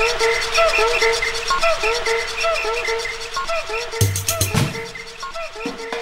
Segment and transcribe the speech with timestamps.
[0.00, 0.20] Thank
[5.94, 5.99] you.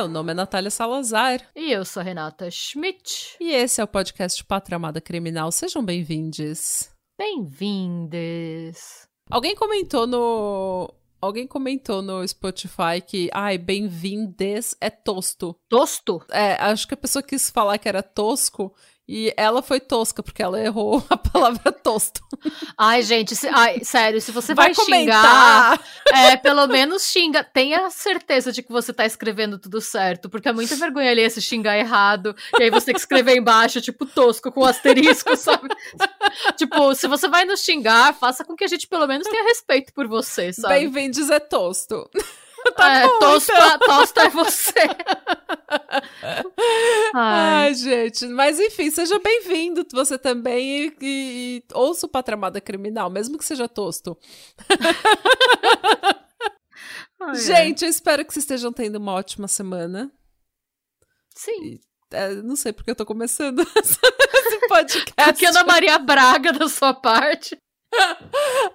[0.00, 1.46] Meu nome é Natália Salazar.
[1.54, 3.36] E eu sou Renata Schmidt.
[3.38, 5.52] E esse é o podcast Pátria Amada Criminal.
[5.52, 6.88] Sejam bem-vindos.
[7.18, 9.06] Bem-vindes.
[9.30, 10.90] Alguém comentou no.
[11.20, 15.54] Alguém comentou no Spotify que, ai, bem-vindes é tosto.
[15.68, 16.24] Tosto?
[16.30, 18.74] É, acho que a pessoa quis falar que era tosco
[19.12, 22.20] e ela foi tosca, porque ela errou a palavra tosto.
[22.78, 25.80] Ai, gente, se, ai, sério, se você Vai vai, xingar,
[26.12, 27.42] é, pelo menos xinga.
[27.42, 31.42] Tenha certeza de que você tá escrevendo tudo certo, porque é muita vergonha ali se
[31.42, 35.68] xingar errado, e aí você tem que escrever embaixo, tipo, tosco, com asterisco, sabe?
[36.56, 39.92] tipo, se você vai nos xingar, faça com que a gente pelo menos tenha respeito
[39.92, 40.74] por você, sabe?
[40.74, 42.08] Bem-vindos é tosto.
[42.76, 43.78] tá é, bom, tosto, então.
[43.78, 44.74] tosto é você.
[47.14, 47.66] Ai.
[47.66, 48.26] Ai, gente.
[48.26, 53.44] Mas enfim, seja bem-vindo você também e, e, e ouça o Patramada Criminal, mesmo que
[53.44, 54.16] seja tosto.
[57.22, 57.34] Ai, ai.
[57.34, 60.10] Gente, eu espero que vocês estejam tendo uma ótima semana.
[61.34, 61.78] Sim.
[62.10, 65.32] É, não sei porque eu tô começando esse podcast.
[65.32, 67.58] Porque Ana Maria Braga da sua parte.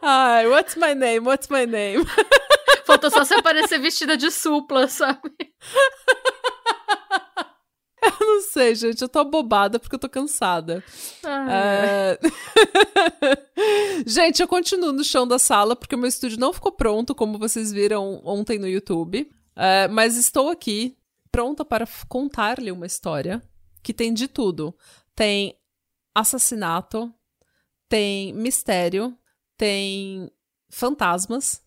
[0.01, 1.27] Ai, what's my name?
[1.27, 2.05] What's my name?
[2.95, 5.19] Faltou só você aparecer vestida de supla, sabe?
[8.01, 9.01] Eu não sei, gente.
[9.01, 10.83] Eu tô bobada porque eu tô cansada.
[11.49, 12.19] É...
[14.05, 17.39] Gente, eu continuo no chão da sala porque o meu estúdio não ficou pronto, como
[17.39, 19.27] vocês viram ontem no YouTube.
[19.55, 20.95] É, mas estou aqui
[21.31, 23.41] pronta para contar-lhe uma história
[23.81, 24.77] que tem de tudo.
[25.15, 25.57] Tem
[26.13, 27.11] assassinato,
[27.89, 29.17] tem mistério,
[29.57, 30.31] tem
[30.69, 31.64] fantasmas,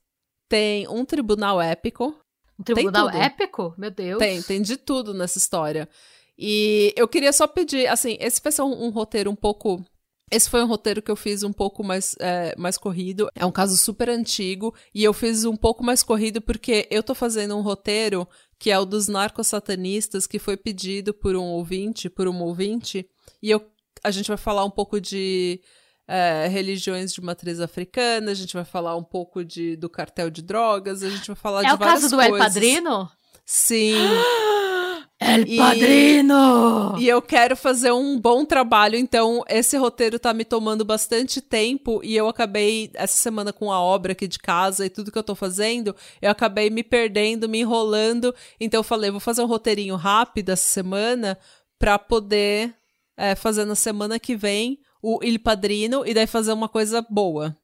[0.48, 2.14] tem um tribunal épico.
[2.58, 3.74] Um tribunal épico?
[3.76, 4.18] Meu Deus.
[4.18, 5.88] Tem, tem de tudo nessa história.
[6.36, 9.84] E eu queria só pedir, assim, esse vai ser um, um roteiro um pouco.
[10.30, 13.30] Esse foi um roteiro que eu fiz um pouco mais, é, mais corrido.
[13.34, 14.74] É um caso super antigo.
[14.94, 18.78] E eu fiz um pouco mais corrido porque eu tô fazendo um roteiro que é
[18.78, 23.08] o dos narcosatanistas, que foi pedido por um ouvinte, por um ouvinte.
[23.42, 23.64] E eu,
[24.02, 25.60] a gente vai falar um pouco de
[26.08, 30.40] é, religiões de matriz africana, a gente vai falar um pouco de, do cartel de
[30.42, 32.48] drogas, a gente vai falar É de o várias caso do El coisas.
[32.54, 33.10] Padrino?
[33.44, 33.92] Sim.
[35.20, 36.94] El E- Padrino!
[36.98, 42.00] E eu quero fazer um bom trabalho, então esse roteiro tá me tomando bastante tempo
[42.04, 45.22] e eu acabei, essa semana com a obra aqui de casa e tudo que eu
[45.24, 48.32] tô fazendo, eu acabei me perdendo, me enrolando.
[48.60, 51.36] Então eu falei, vou fazer um roteirinho rápido essa semana
[51.80, 52.72] pra poder
[53.16, 57.56] é, fazer na semana que vem o Il Padrino e daí fazer uma coisa boa.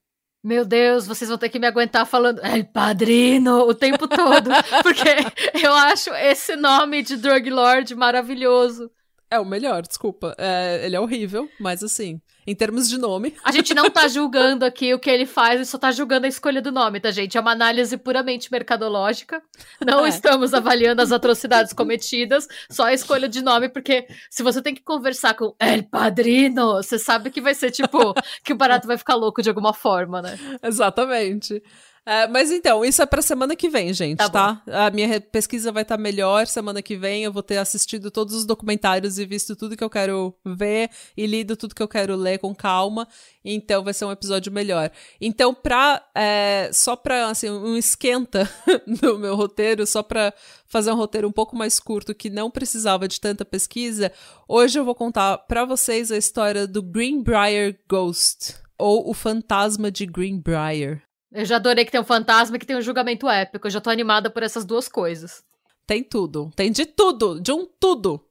[0.43, 4.49] Meu Deus, vocês vão ter que me aguentar falando El Padrino o tempo todo.
[4.83, 8.91] Porque eu acho esse nome de Drug Lord maravilhoso.
[9.31, 10.35] É o melhor, desculpa.
[10.39, 13.35] É, ele é horrível, mas assim, em termos de nome.
[13.43, 16.29] A gente não tá julgando aqui o que ele faz, ele só tá julgando a
[16.29, 17.37] escolha do nome, tá, gente?
[17.37, 19.43] É uma análise puramente mercadológica.
[19.85, 20.09] Não É.
[20.09, 24.83] estamos avaliando as atrocidades cometidas, só a escolha de nome, porque se você tem que
[24.83, 29.15] conversar com El Padrino, você sabe que vai ser tipo que o barato vai ficar
[29.15, 30.39] louco de alguma forma, né?
[30.63, 31.63] Exatamente.
[32.07, 34.63] É, mas então, isso é pra semana que vem, gente, Tá tá?
[34.67, 37.25] A minha pesquisa vai estar melhor semana que vem.
[37.25, 41.27] Eu vou ter assistido todos os documentários e visto tudo que eu quero ver e
[41.27, 43.09] lido tudo que eu quero ler com calma.
[43.43, 44.91] Então vai ser um episódio melhor.
[45.19, 48.51] Então, pra, é, só pra, assim, um esquenta
[49.03, 50.33] no meu roteiro, só pra
[50.67, 54.13] fazer um roteiro um pouco mais curto que não precisava de tanta pesquisa,
[54.47, 58.57] hoje eu vou contar pra vocês a história do Greenbrier Ghost.
[58.77, 61.03] Ou o fantasma de Greenbrier.
[61.35, 63.67] Eu já adorei que tem um fantasma e que tem um julgamento épico.
[63.67, 65.43] Eu já tô animada por essas duas coisas.
[65.85, 66.53] Tem tudo.
[66.55, 67.41] Tem de tudo.
[67.41, 68.25] De um tudo.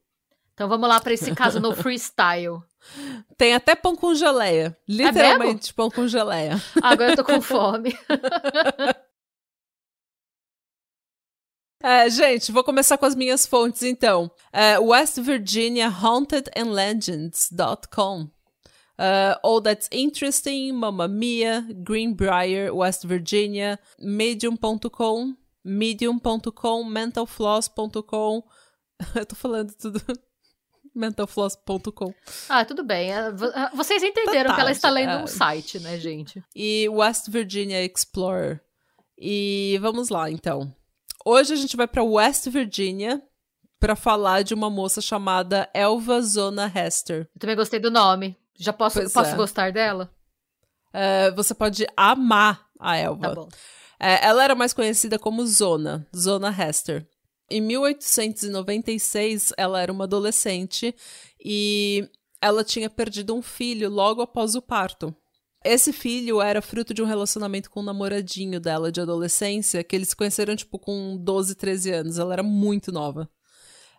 [0.54, 2.62] Então vamos lá pra esse caso no freestyle.
[3.36, 4.74] Tem até pão com geleia.
[4.88, 6.54] Literalmente pão com geleia.
[6.82, 7.94] Agora eu tô com fome.
[11.86, 14.30] É, gente, vou começar com as minhas fontes então.
[14.50, 18.30] É, West Virginia Haunted and Legends.com.
[18.98, 28.44] Uh, All That's Interesting, Mamma Mia, Greenbrier, West Virginia, Medium.com, Medium.com, Mentalfloss.com.
[29.14, 30.00] Eu tô falando tudo.
[30.94, 32.14] Mentalfloss.com.
[32.48, 33.12] Ah, tudo bem.
[33.12, 35.22] Ah, ah, Vocês entenderam Tá que ela está lendo é.
[35.24, 36.40] um site, né, gente?
[36.54, 38.60] e West Virginia Explorer.
[39.18, 40.72] E vamos lá, então.
[41.24, 43.20] Hoje a gente vai para West Virginia
[43.80, 47.28] para falar de uma moça chamada Elva Zona Hester.
[47.34, 48.36] Eu também gostei do nome.
[48.56, 49.36] Já posso, Pois posso é.
[49.36, 50.10] gostar dela?
[50.92, 53.28] É, você pode amar a Elva.
[53.28, 53.48] Tá bom.
[53.98, 57.06] É, ela era mais conhecida como Zona, Zona Hester.
[57.50, 60.94] Em 1896, ela era uma adolescente
[61.44, 62.08] e
[62.40, 65.14] ela tinha perdido um filho logo após o parto.
[65.64, 70.08] Esse filho era fruto de um relacionamento com um namoradinho dela de adolescência, que eles
[70.10, 72.18] se conheceram, tipo, com 12, 13 anos.
[72.18, 73.28] Ela era muito nova.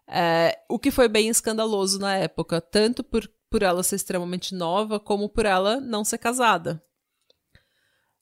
[0.08, 5.00] É, o que foi bem escandaloso na época, tanto por, por ela ser extremamente nova,
[5.00, 6.84] como por ela não ser casada.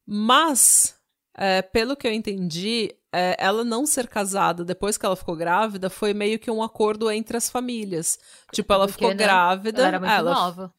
[0.05, 0.95] Mas,
[1.35, 5.89] é, pelo que eu entendi, é, ela não ser casada depois que ela ficou grávida
[5.89, 8.19] foi meio que um acordo entre as famílias.
[8.51, 9.79] Tipo, ela Porque, ficou né, grávida.
[9.79, 10.73] Ela era muito ela- nova.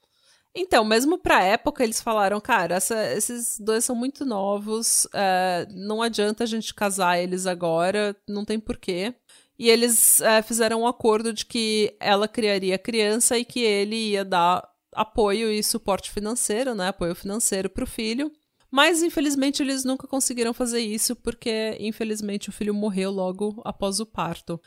[0.57, 6.01] Então, mesmo pra época, eles falaram, cara, essa- esses dois são muito novos, é, não
[6.01, 9.13] adianta a gente casar eles agora, não tem porquê.
[9.57, 13.95] E eles é, fizeram um acordo de que ela criaria a criança e que ele
[14.11, 16.89] ia dar apoio e suporte financeiro, né?
[16.89, 18.31] Apoio financeiro pro filho.
[18.69, 24.05] Mas, infelizmente, eles nunca conseguiram fazer isso porque, infelizmente, o filho morreu logo após o
[24.05, 24.59] parto.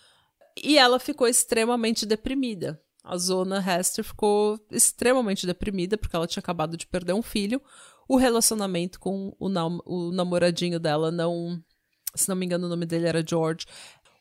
[0.62, 2.80] E ela ficou extremamente deprimida.
[3.04, 7.60] A Zona Hester ficou extremamente deprimida porque ela tinha acabado de perder um filho.
[8.08, 11.62] O relacionamento com o, nam- o namoradinho dela não.
[12.14, 13.66] Se não me engano, o nome dele era George.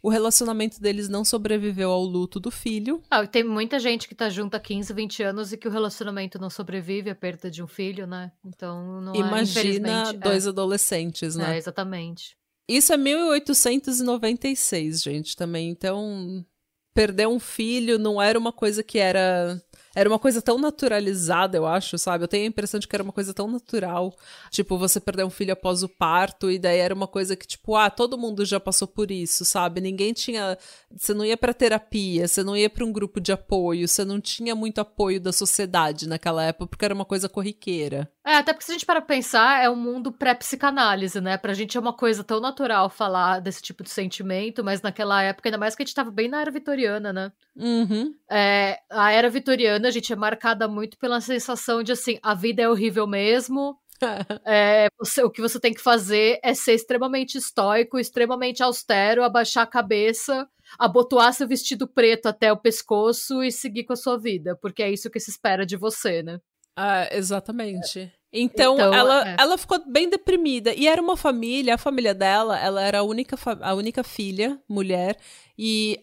[0.02, 3.02] O relacionamento deles não sobreviveu ao luto do filho.
[3.10, 5.72] Ah, e tem muita gente que tá junto há 15, 20 anos e que o
[5.72, 8.32] relacionamento não sobrevive à perda de um filho, né?
[8.46, 11.56] Então não é, Imagina infelizmente, dois é, adolescentes, né?
[11.56, 12.38] É, exatamente.
[12.68, 15.70] Isso é 1896, gente, também.
[15.70, 16.46] Então,
[16.94, 19.62] perder um filho não era uma coisa que era.
[19.98, 22.24] Era uma coisa tão naturalizada, eu acho, sabe?
[22.24, 24.16] Eu tenho a impressão de que era uma coisa tão natural.
[24.52, 27.76] Tipo, você perder um filho após o parto, e daí era uma coisa que, tipo,
[27.76, 29.82] ah, todo mundo já passou por isso, sabe?
[29.82, 30.56] Ninguém tinha.
[30.96, 34.22] Você não ia pra terapia, você não ia pra um grupo de apoio, você não
[34.22, 38.08] tinha muito apoio da sociedade naquela época, porque era uma coisa corriqueira.
[38.24, 41.38] É, até porque se a gente para pensar, é um mundo pré-psicanálise, né?
[41.38, 45.50] Pra gente é uma coisa tão natural falar desse tipo de sentimento, mas naquela época,
[45.50, 47.32] ainda mais que a gente tava bem na era vitoriana, né?
[47.56, 48.14] Uhum.
[48.30, 52.62] É, a era vitoriana, a gente é marcada muito pela sensação de assim, a vida
[52.62, 53.78] é horrível mesmo.
[54.46, 59.64] É, você- o que você tem que fazer é ser extremamente estoico, extremamente austero, abaixar
[59.64, 60.48] a cabeça,
[60.78, 64.92] abotoar seu vestido preto até o pescoço e seguir com a sua vida, porque é
[64.92, 66.40] isso que se espera de você, né?
[66.76, 68.12] Ah, exatamente.
[68.32, 69.36] Então, Então, ela, é.
[69.40, 70.74] ela ficou bem deprimida.
[70.76, 75.18] E era uma família, a família dela, ela era a única, a única filha, mulher,
[75.58, 76.00] e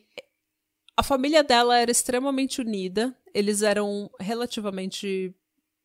[0.97, 3.15] a família dela era extremamente unida.
[3.35, 5.35] Eles eram relativamente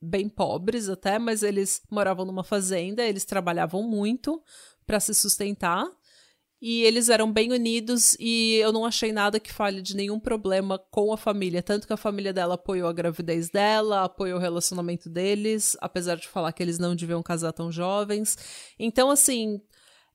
[0.01, 4.41] bem pobres até, mas eles moravam numa fazenda, eles trabalhavam muito
[4.85, 5.85] para se sustentar.
[6.61, 10.77] E eles eram bem unidos e eu não achei nada que fale de nenhum problema
[10.91, 11.63] com a família.
[11.63, 16.27] Tanto que a família dela apoiou a gravidez dela, apoiou o relacionamento deles, apesar de
[16.27, 18.37] falar que eles não deviam casar tão jovens.
[18.77, 19.61] Então, assim,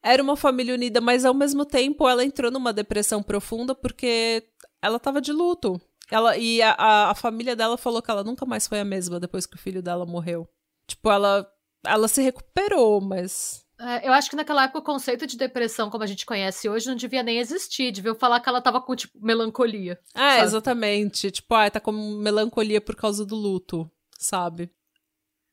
[0.03, 4.45] era uma família unida, mas ao mesmo tempo ela entrou numa depressão profunda porque
[4.83, 5.81] ela tava de luto.
[6.11, 9.19] Ela, e a, a, a família dela falou que ela nunca mais foi a mesma
[9.19, 10.49] depois que o filho dela morreu.
[10.87, 11.47] Tipo, ela,
[11.85, 13.65] ela se recuperou, mas.
[13.81, 16.87] É, eu acho que naquela época o conceito de depressão, como a gente conhece hoje,
[16.87, 17.91] não devia nem existir.
[17.91, 19.99] Deviam falar que ela tava com, tipo, melancolia.
[20.15, 20.43] É, sabe?
[20.43, 21.31] exatamente.
[21.31, 24.71] Tipo, ah, tá com melancolia por causa do luto, sabe?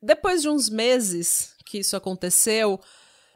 [0.02, 2.80] Depois de uns meses que isso aconteceu,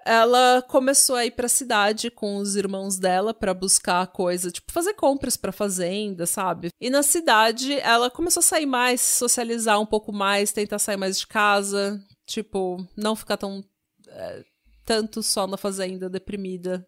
[0.06, 4.94] ela começou a ir pra cidade com os irmãos dela pra buscar coisa, tipo, fazer
[4.94, 6.70] compras pra fazenda, sabe?
[6.80, 11.20] E na cidade, ela começou a sair mais, socializar um pouco mais, tentar sair mais
[11.20, 13.64] de casa, tipo, não ficar tão
[14.08, 14.44] é,
[14.86, 16.88] tanto só na fazenda deprimida.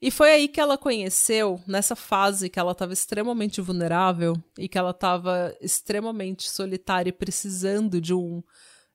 [0.00, 4.76] E foi aí que ela conheceu, nessa fase que ela estava extremamente vulnerável e que
[4.76, 8.42] ela estava extremamente solitária e precisando de um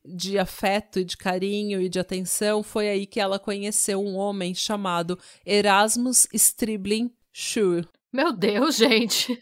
[0.05, 5.19] de afeto, de carinho e de atenção, foi aí que ela conheceu um homem chamado
[5.45, 7.87] Erasmus Stribling Schur.
[8.11, 9.39] Meu Deus, gente.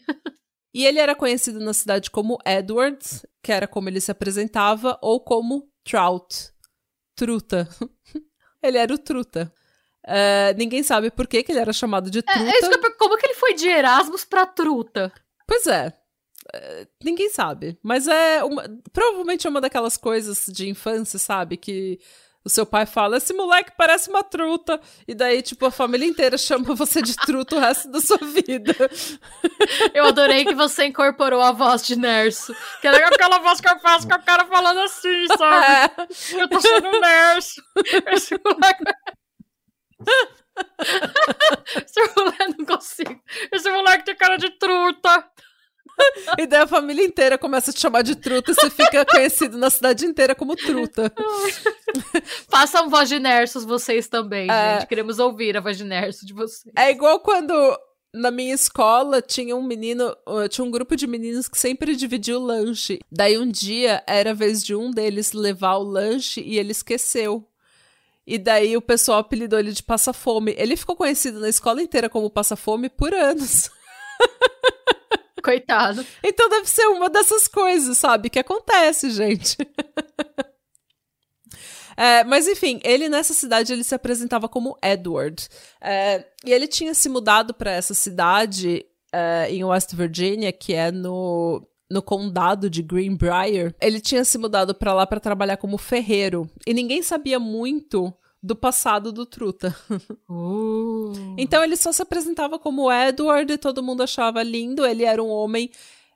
[0.74, 2.98] E ele era conhecido na cidade como Edward,
[3.42, 6.50] que era como ele se apresentava, ou como Trout,
[7.16, 7.68] Truta.
[8.62, 9.52] ele era o Truta.
[10.06, 12.40] É, ninguém sabe por que, que ele era chamado de Truta.
[12.40, 15.12] É, é como que ele foi de Erasmus pra truta?
[15.46, 15.92] Pois é.
[16.54, 17.78] É, Ninguém sabe.
[17.82, 21.56] Mas é uma, provavelmente é uma daquelas coisas de infância, sabe?
[21.56, 21.98] Que
[22.44, 24.80] o seu pai fala: esse moleque parece uma truta.
[25.06, 28.74] E daí, tipo, a família inteira chama você de truta o resto da sua vida.
[29.92, 32.54] Eu adorei que você incorporou a voz de Nerso.
[32.80, 35.66] Que é aquela voz que eu faço com o cara falando assim, sabe?
[35.66, 36.40] É.
[36.42, 37.62] Eu tô sendo Nerso.
[38.12, 38.84] Esse moleque.
[41.84, 43.20] Esse moleque não consigo.
[43.52, 45.27] Esse moleque tem cara de truta.
[46.38, 49.56] e daí a família inteira começa a te chamar de truta e você fica conhecido
[49.58, 51.12] na cidade inteira como truta.
[52.48, 54.74] Façam vaginersos vocês também, é...
[54.74, 54.88] gente.
[54.88, 56.72] Queremos ouvir a vaginerso de vocês.
[56.76, 57.52] É igual quando
[58.12, 60.16] na minha escola tinha um menino,
[60.50, 62.98] tinha um grupo de meninos que sempre dividia o lanche.
[63.10, 67.46] Daí um dia era a vez de um deles levar o lanche e ele esqueceu.
[68.26, 70.54] E daí o pessoal apelidou ele de Passa-Fome.
[70.58, 73.70] Ele ficou conhecido na escola inteira como Passa-Fome por anos.
[75.42, 76.04] Coitado.
[76.22, 78.30] Então deve ser uma dessas coisas, sabe?
[78.30, 79.56] Que acontece, gente.
[82.00, 85.48] É, mas enfim, ele nessa cidade ele se apresentava como Edward.
[85.80, 90.92] É, e ele tinha se mudado para essa cidade é, em West Virginia, que é
[90.92, 96.48] no no condado de Greenbrier, ele tinha se mudado para lá para trabalhar como ferreiro
[96.66, 99.74] e ninguém sabia muito do passado do Truta.
[100.30, 101.34] Uh.
[101.38, 104.84] Então ele só se apresentava como Edward e todo mundo achava lindo.
[104.84, 105.70] Ele era um homem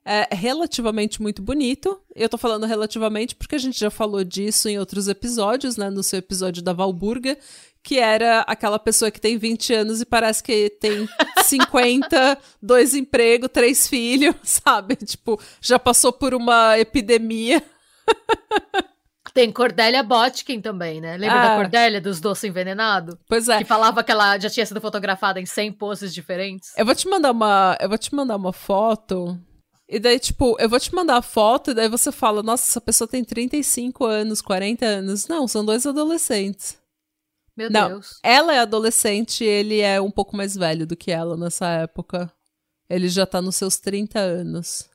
[0.05, 2.00] é, relativamente muito bonito.
[2.14, 5.88] Eu tô falando relativamente porque a gente já falou disso em outros episódios, né?
[5.91, 7.38] No seu episódio da Valburga,
[7.83, 11.09] que era aquela pessoa que tem 20 anos e parece que tem
[11.45, 14.97] 50, dois empregos, três filhos, sabe?
[14.97, 17.62] Tipo, já passou por uma epidemia.
[19.35, 21.17] Tem Cordélia Botkin também, né?
[21.17, 21.49] Lembra ah.
[21.49, 23.17] da Cordélia dos doces envenenados?
[23.27, 23.59] Pois é.
[23.59, 26.73] Que falava que ela já tinha sido fotografada em 100 poses diferentes.
[26.77, 29.39] Eu vou te mandar uma, eu vou te mandar uma foto.
[29.89, 32.81] E daí, tipo, eu vou te mandar a foto e daí você fala: "Nossa, essa
[32.81, 35.29] pessoa tem 35 anos, 40 anos".
[35.29, 36.79] Não, são dois adolescentes.
[37.57, 38.19] Meu Não, Deus.
[38.23, 42.33] Ela é adolescente e ele é um pouco mais velho do que ela nessa época.
[42.89, 44.89] Ele já tá nos seus 30 anos.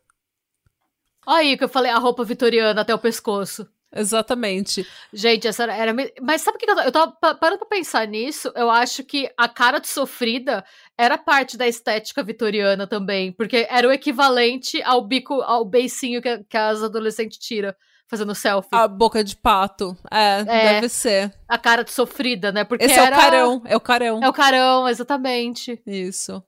[1.26, 3.68] Olha aí que eu falei a roupa vitoriana até o pescoço.
[3.96, 4.86] Exatamente.
[5.14, 5.94] Gente, essa era.
[6.22, 8.52] Mas sabe o que eu, eu tava parando pra pensar nisso?
[8.56, 10.64] Eu acho que a cara de sofrida
[10.98, 13.32] era parte da estética vitoriana também.
[13.32, 17.74] Porque era o equivalente ao bico, ao beicinho que, que as adolescentes tiram
[18.08, 18.70] fazendo selfie.
[18.72, 19.98] A boca de pato.
[20.12, 21.34] É, é, deve ser.
[21.48, 22.64] A cara de sofrida, né?
[22.64, 23.16] Porque Esse era...
[23.16, 24.20] é o carão, é o carão.
[24.24, 25.82] É o carão, exatamente.
[25.86, 26.44] Isso.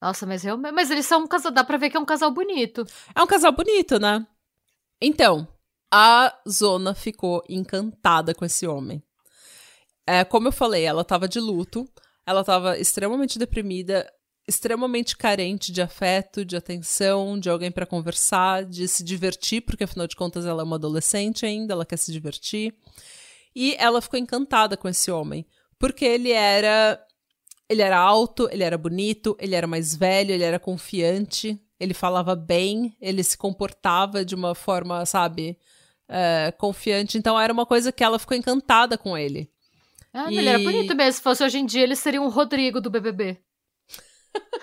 [0.00, 2.30] Nossa, mas eu, mas eles são um casal, dá pra ver que é um casal
[2.30, 2.86] bonito.
[3.14, 4.26] É um casal bonito, né?
[5.00, 5.46] Então,
[5.92, 9.02] a Zona ficou encantada com esse homem.
[10.06, 11.88] É, como eu falei, ela tava de luto,
[12.26, 14.10] ela tava extremamente deprimida,
[14.46, 20.06] extremamente carente de afeto, de atenção, de alguém para conversar, de se divertir, porque afinal
[20.06, 22.74] de contas ela é uma adolescente ainda, ela quer se divertir.
[23.54, 25.46] E ela ficou encantada com esse homem,
[25.78, 27.00] porque ele era
[27.68, 32.34] ele era alto, ele era bonito, ele era mais velho, ele era confiante, ele falava
[32.34, 35.56] bem, ele se comportava de uma forma, sabe,
[36.10, 37.16] uh, confiante.
[37.16, 39.50] Então era uma coisa que ela ficou encantada com ele.
[40.12, 40.36] Ah, e...
[40.38, 41.12] ele era bonito mesmo.
[41.12, 43.38] Se fosse hoje em dia, ele seria um Rodrigo do BBB.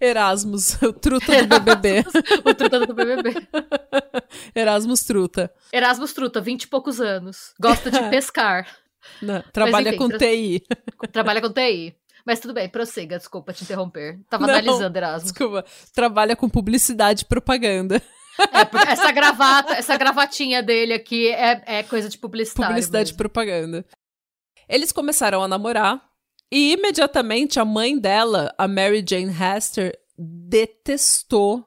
[0.00, 2.04] Erasmus, o truta do BBB.
[2.44, 3.34] o truta do BBB.
[4.54, 5.52] Erasmus truta.
[5.72, 7.52] Erasmus truta, vinte e poucos anos.
[7.60, 8.66] Gosta de pescar.
[9.20, 10.62] Não, trabalha Mas, enfim, com TI.
[11.12, 11.94] Trabalha com TI.
[12.24, 14.20] Mas tudo bem, prossiga, desculpa te interromper.
[14.28, 15.24] Tava Não, analisando Erasmus.
[15.24, 15.64] Desculpa,
[15.94, 18.02] trabalha com publicidade e propaganda.
[18.52, 22.68] É, essa gravata, essa gravatinha dele aqui é, é coisa de publicidade.
[22.68, 23.84] Publicidade e propaganda.
[24.68, 26.00] Eles começaram a namorar
[26.50, 31.66] e imediatamente a mãe dela, a Mary Jane Hester, detestou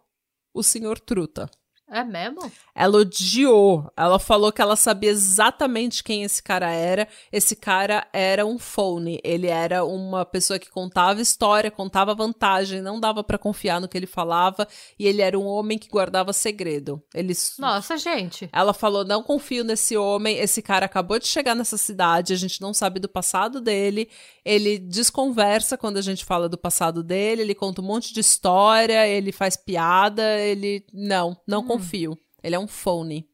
[0.53, 0.99] o Sr.
[0.99, 1.49] Truta.
[1.89, 2.51] É mesmo?
[2.75, 3.91] Ela odiou.
[3.95, 7.07] Ela falou que ela sabia exatamente quem esse cara era.
[7.31, 9.19] Esse cara era um phone.
[9.23, 13.97] Ele era uma pessoa que contava história, contava vantagem, não dava para confiar no que
[13.97, 14.67] ele falava.
[14.97, 17.01] E ele era um homem que guardava segredo.
[17.13, 17.33] Ele...
[17.59, 18.49] Nossa, gente.
[18.51, 20.37] Ela falou: não confio nesse homem.
[20.37, 22.33] Esse cara acabou de chegar nessa cidade.
[22.33, 24.09] A gente não sabe do passado dele.
[24.43, 27.43] Ele desconversa quando a gente fala do passado dele.
[27.43, 29.07] Ele conta um monte de história.
[29.07, 30.39] Ele faz piada.
[30.39, 30.83] Ele.
[30.91, 31.67] Não, não hum.
[31.67, 32.17] confio confio.
[32.43, 33.27] Ele é um phone.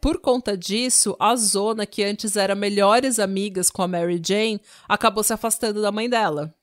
[0.00, 5.24] Por conta disso, a Zona, que antes era melhores amigas com a Mary Jane, acabou
[5.24, 6.54] se afastando da mãe dela.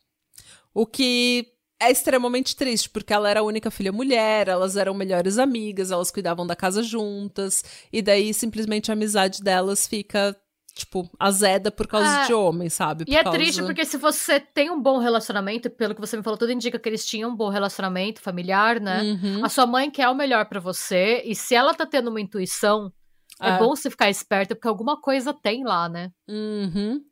[0.74, 1.48] O que
[1.80, 6.12] é extremamente triste, porque ela era a única filha mulher, elas eram melhores amigas, elas
[6.12, 10.40] cuidavam da casa juntas, e daí simplesmente a amizade delas fica
[10.74, 12.28] tipo, azeda por causa é.
[12.28, 13.06] de homem, sabe?
[13.06, 13.38] Por e é causa...
[13.38, 16.80] triste porque se você tem um bom relacionamento, pelo que você me falou, tudo indica
[16.80, 19.02] que eles tinham um bom relacionamento familiar, né?
[19.02, 19.46] Uhum.
[19.46, 22.92] A sua mãe quer o melhor para você, e se ela tá tendo uma intuição,
[23.40, 26.12] é, é bom você ficar esperta, porque alguma coisa tem lá, né?
[26.28, 27.04] Uhum.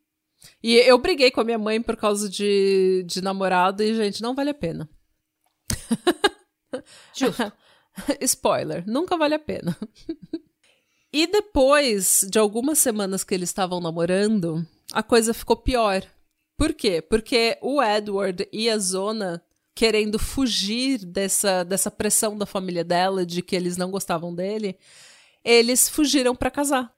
[0.62, 4.34] E eu briguei com a minha mãe por causa de, de namorado, e, gente, não
[4.34, 4.88] vale a pena.
[7.14, 7.52] Justo.
[8.22, 9.76] Spoiler, nunca vale a pena.
[11.12, 16.04] E depois de algumas semanas que eles estavam namorando, a coisa ficou pior.
[16.56, 17.02] Por quê?
[17.02, 19.42] Porque o Edward e a Zona
[19.74, 24.76] querendo fugir dessa, dessa pressão da família dela, de que eles não gostavam dele,
[25.42, 26.92] eles fugiram para casar.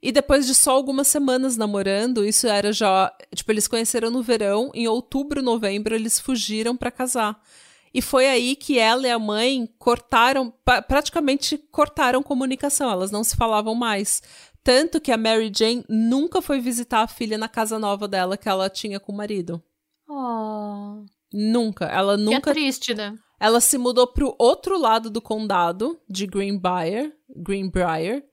[0.00, 3.12] E depois de só algumas semanas namorando, isso era já.
[3.34, 7.42] Tipo, eles conheceram no verão, em outubro, novembro, eles fugiram para casar.
[7.92, 10.52] E foi aí que ela e a mãe cortaram,
[10.86, 14.22] praticamente cortaram comunicação, elas não se falavam mais.
[14.62, 18.48] Tanto que a Mary Jane nunca foi visitar a filha na casa nova dela que
[18.48, 19.62] ela tinha com o marido.
[20.08, 21.04] Oh.
[21.32, 21.86] Nunca.
[21.86, 22.40] Ela nunca.
[22.40, 23.16] Que é triste, né?
[23.40, 28.24] Ela se mudou pro outro lado do condado, de Greenbrier, Greenbrier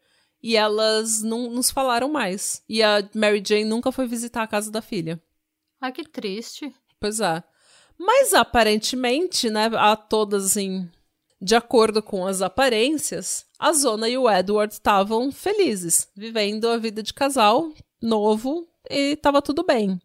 [0.46, 2.64] e elas não nos falaram mais.
[2.70, 5.20] E a Mary Jane nunca foi visitar a casa da filha.
[5.82, 6.72] Ai, que triste.
[7.00, 7.44] Pois é.
[7.98, 10.90] Mas aparentemente, né, a todas assim,
[11.42, 17.02] de acordo com as aparências, a Zona e o Edward estavam felizes, vivendo a vida
[17.04, 17.72] de casal
[18.02, 20.00] novo e estava tudo bem.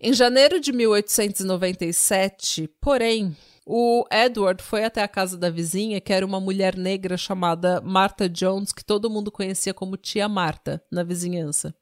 [0.00, 6.26] Em janeiro de 1897, porém, o Edward foi até a casa da vizinha, que era
[6.26, 11.74] uma mulher negra chamada Martha Jones, que todo mundo conhecia como Tia Marta na vizinhança.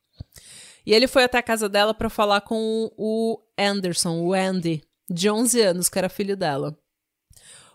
[0.86, 5.30] E ele foi até a casa dela para falar com o Anderson, o Andy, de
[5.30, 6.76] 11 anos, que era filho dela.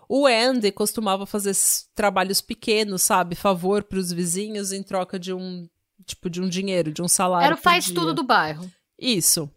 [0.08, 1.54] O Andy costumava fazer
[1.94, 3.34] trabalhos pequenos, sabe?
[3.34, 5.68] Favor para os vizinhos em troca de um
[6.06, 7.46] tipo de um dinheiro, de um salário.
[7.46, 7.94] Era o faz dia.
[7.94, 8.70] tudo do bairro.
[8.98, 9.50] Isso.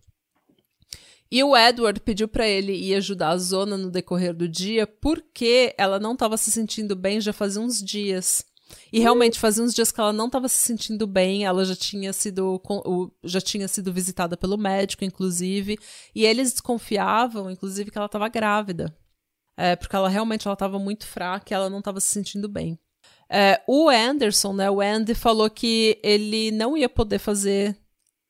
[1.31, 5.73] E o Edward pediu para ele ir ajudar a Zona no decorrer do dia porque
[5.77, 8.43] ela não estava se sentindo bem já fazia uns dias.
[8.91, 12.13] E realmente fazia uns dias que ela não estava se sentindo bem, ela já tinha
[12.13, 12.61] sido
[13.23, 15.77] já tinha sido visitada pelo médico, inclusive,
[16.15, 18.95] e eles desconfiavam, inclusive, que ela estava grávida.
[19.57, 22.79] É, porque ela realmente ela estava muito fraca e ela não estava se sentindo bem.
[23.29, 27.77] É, o Anderson, né, o Andy falou que ele não ia poder fazer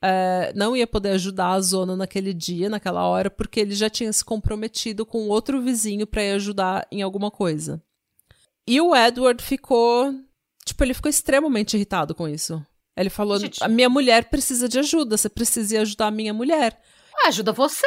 [0.03, 4.11] é, não ia poder ajudar a zona naquele dia, naquela hora, porque ele já tinha
[4.11, 7.81] se comprometido com outro vizinho para ir ajudar em alguma coisa.
[8.67, 10.13] E o Edward ficou.
[10.71, 12.65] Tipo, ele ficou extremamente irritado com isso.
[12.95, 13.61] Ele falou: Gente.
[13.61, 16.79] a minha mulher precisa de ajuda, você precisa ir ajudar a minha mulher.
[17.13, 17.85] Ah, ajuda você.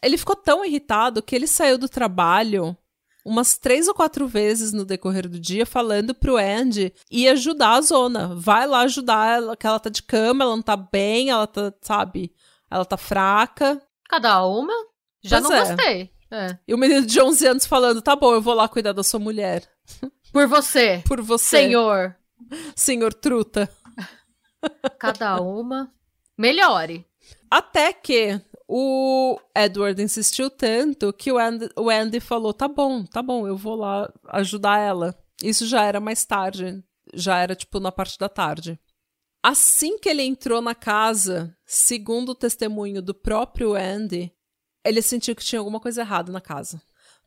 [0.00, 2.76] Ele ficou tão irritado que ele saiu do trabalho
[3.24, 7.80] umas três ou quatro vezes no decorrer do dia falando pro Andy ir ajudar a
[7.80, 8.36] Zona.
[8.36, 11.74] Vai lá ajudar ela, que ela tá de cama, ela não tá bem, ela tá,
[11.80, 12.32] sabe,
[12.70, 13.82] ela tá fraca.
[14.08, 14.72] Cada uma?
[15.24, 15.64] Já pois não é.
[15.64, 16.12] gostei.
[16.30, 16.58] É.
[16.68, 19.18] E o menino de 11 anos falando, tá bom, eu vou lá cuidar da sua
[19.18, 19.68] mulher.
[20.32, 21.02] Por você.
[21.06, 21.58] Por você.
[21.58, 22.16] Senhor.
[22.76, 23.68] Senhor truta.
[24.98, 25.92] Cada uma.
[26.36, 27.06] Melhore.
[27.50, 33.22] Até que o Edward insistiu tanto que o Andy, o Andy falou: tá bom, tá
[33.22, 35.14] bom, eu vou lá ajudar ela.
[35.42, 38.78] Isso já era mais tarde, já era tipo na parte da tarde.
[39.42, 44.32] Assim que ele entrou na casa, segundo o testemunho do próprio Andy,
[44.84, 46.80] ele sentiu que tinha alguma coisa errada na casa.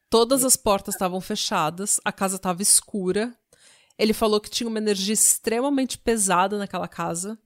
[0.09, 3.37] Todas as portas estavam fechadas, a casa estava escura.
[3.97, 7.37] Ele falou que tinha uma energia extremamente pesada naquela casa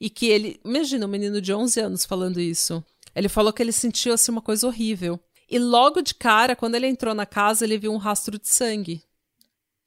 [0.00, 2.82] e que ele, imagina um menino de 11 anos falando isso.
[3.14, 5.20] Ele falou que ele sentiu assim uma coisa horrível.
[5.48, 9.02] E logo de cara, quando ele entrou na casa, ele viu um rastro de sangue.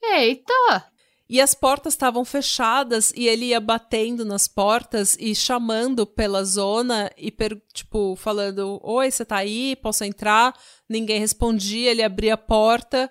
[0.03, 0.91] Eita!
[1.29, 7.09] E as portas estavam fechadas e ele ia batendo nas portas e chamando pela zona
[7.17, 7.33] e
[7.73, 9.75] tipo falando: "Oi, você tá aí?
[9.77, 10.53] Posso entrar?".
[10.87, 13.09] Ninguém respondia, ele abria a porta,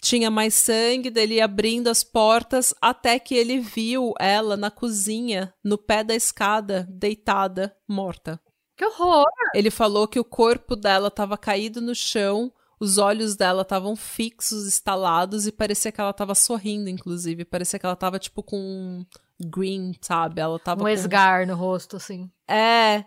[0.00, 5.76] tinha mais sangue, dele abrindo as portas até que ele viu ela na cozinha, no
[5.76, 8.40] pé da escada, deitada, morta.
[8.76, 9.26] Que horror!
[9.54, 14.66] Ele falou que o corpo dela estava caído no chão, os olhos dela estavam fixos,
[14.66, 17.44] estalados e parecia que ela estava sorrindo, inclusive.
[17.44, 19.04] Parecia que ela estava tipo com um
[19.38, 20.40] green, sabe?
[20.40, 20.88] Ela tava um com...
[20.88, 22.30] esgar no rosto, assim.
[22.48, 23.04] É.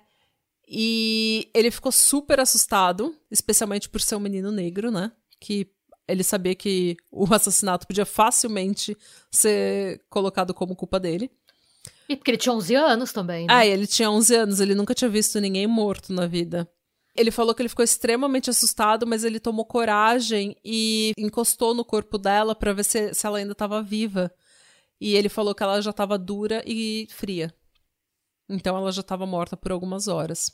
[0.67, 5.12] E ele ficou super assustado, especialmente por ser um menino negro, né?
[5.39, 5.72] Que
[6.08, 8.98] ele sabia que o assassinato podia facilmente
[9.32, 11.32] ser colocado como culpa dele.
[12.08, 13.54] E porque ele tinha 11 anos também, né?
[13.54, 16.70] Ah, ele tinha 11 anos, ele nunca tinha visto ninguém morto na vida.
[17.16, 22.18] Ele falou que ele ficou extremamente assustado, mas ele tomou coragem e encostou no corpo
[22.18, 24.34] dela para ver se, se ela ainda estava viva.
[25.00, 27.54] E ele falou que ela já estava dura e fria.
[28.50, 30.52] Então ela já estava morta por algumas horas.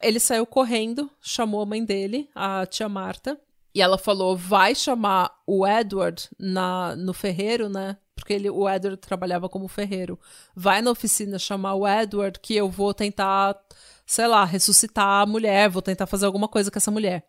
[0.00, 3.40] Ele saiu correndo, chamou a mãe dele, a tia Marta,
[3.78, 7.96] e ela falou: vai chamar o Edward na, no ferreiro, né?
[8.16, 10.18] Porque ele, o Edward trabalhava como ferreiro.
[10.52, 13.56] Vai na oficina chamar o Edward que eu vou tentar,
[14.04, 17.24] sei lá, ressuscitar a mulher, vou tentar fazer alguma coisa com essa mulher.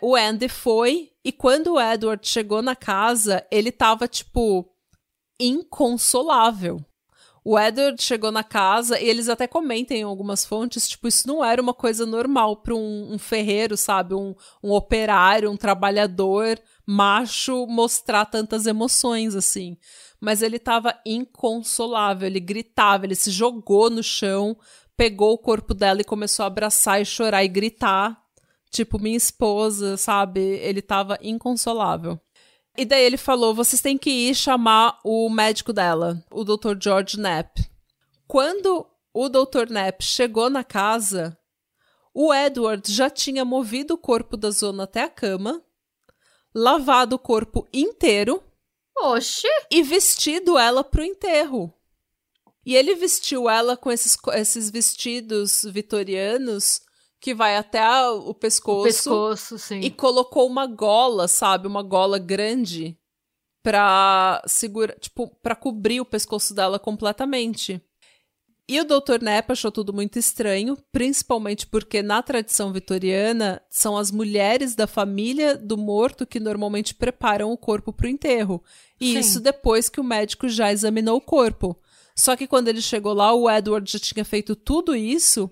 [0.00, 4.66] O Andy foi, e quando o Edward chegou na casa, ele tava, tipo,
[5.38, 6.82] inconsolável.
[7.42, 11.42] O Edward chegou na casa e eles até comentam em algumas fontes, tipo, isso não
[11.42, 14.14] era uma coisa normal para um, um, ferreiro, sabe?
[14.14, 19.78] Um, um operário, um trabalhador macho mostrar tantas emoções assim.
[20.20, 24.54] Mas ele tava inconsolável, ele gritava, ele se jogou no chão,
[24.94, 28.20] pegou o corpo dela e começou a abraçar e chorar e gritar.
[28.70, 30.40] Tipo, minha esposa, sabe?
[30.40, 32.20] Ele tava inconsolável.
[32.76, 36.76] E daí ele falou: vocês têm que ir chamar o médico dela, o Dr.
[36.80, 37.68] George Knapp.
[38.26, 39.66] Quando o Dr.
[39.66, 41.36] Knapp chegou na casa,
[42.14, 45.62] o Edward já tinha movido o corpo da Zona até a cama,
[46.54, 48.42] lavado o corpo inteiro.
[48.96, 49.48] Oxi!
[49.70, 51.72] E vestido ela pro enterro.
[52.64, 56.82] E ele vestiu ela com esses, esses vestidos vitorianos
[57.20, 58.80] que vai até o pescoço.
[58.80, 59.80] O pescoço, sim.
[59.80, 61.66] E colocou uma gola, sabe?
[61.66, 62.96] Uma gola grande
[63.62, 67.80] pra segurar, tipo, pra cobrir o pescoço dela completamente.
[68.66, 69.20] E o Dr.
[69.20, 75.56] Nepp achou tudo muito estranho, principalmente porque na tradição vitoriana são as mulheres da família
[75.56, 78.62] do morto que normalmente preparam o corpo para o enterro.
[79.00, 79.18] E Sim.
[79.18, 81.76] isso depois que o médico já examinou o corpo.
[82.14, 85.50] Só que quando ele chegou lá, o Edward já tinha feito tudo isso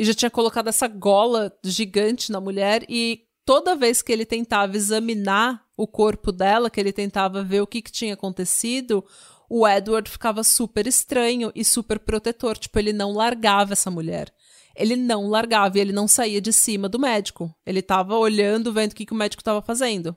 [0.00, 4.74] e já tinha colocado essa gola gigante na mulher e toda vez que ele tentava
[4.74, 9.04] examinar o corpo dela, que ele tentava ver o que, que tinha acontecido,
[9.46, 14.32] o Edward ficava super estranho e super protetor, tipo, ele não largava essa mulher.
[14.74, 17.54] Ele não largava e ele não saía de cima do médico.
[17.66, 20.16] Ele estava olhando, vendo o que, que o médico estava fazendo.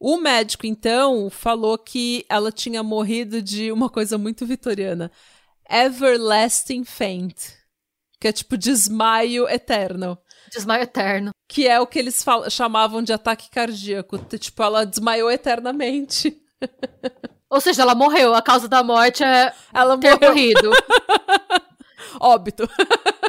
[0.00, 5.12] O médico, então, falou que ela tinha morrido de uma coisa muito vitoriana:
[5.70, 7.60] everlasting faint
[8.22, 10.16] que é tipo desmaio eterno.
[10.48, 11.32] Desmaio eterno.
[11.48, 14.16] Que é o que eles chamavam de ataque cardíaco.
[14.16, 16.40] Tipo, ela desmaiou eternamente.
[17.50, 18.32] Ou seja, ela morreu.
[18.32, 20.28] A causa da morte é ela ter morreu.
[20.28, 20.70] morrido.
[22.20, 22.70] óbito.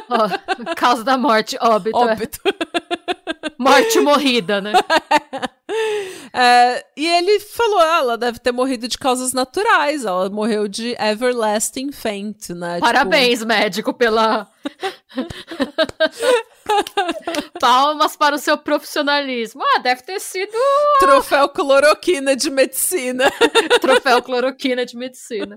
[0.08, 1.98] Oh, causa da morte, óbito.
[1.98, 2.12] É.
[2.12, 2.40] Óbito.
[2.46, 3.50] É.
[3.58, 4.74] Morte morrida, né?
[6.36, 10.04] É, e ele falou, ah, ela deve ter morrido de causas naturais.
[10.04, 12.74] Ela morreu de everlasting faint, né?
[12.74, 13.46] Tipo, Parabéns, tipo...
[13.46, 14.50] médico, pela.
[17.60, 19.62] Palmas para o seu profissionalismo.
[19.62, 20.50] Ah, deve ter sido.
[20.98, 23.30] Troféu cloroquina de medicina.
[23.80, 25.54] Troféu cloroquina de medicina.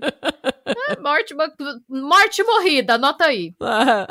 [0.64, 1.34] É, morte,
[1.88, 3.52] morte morrida, anota aí.
[3.60, 4.06] Ah.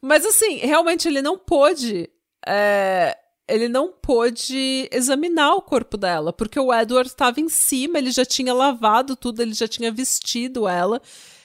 [0.00, 2.08] Mas assim, realmente ele não pôde.
[2.46, 8.10] É, ele não pôde examinar o corpo dela, porque o Edward estava em cima, ele
[8.10, 11.00] já tinha lavado tudo, ele já tinha vestido ela.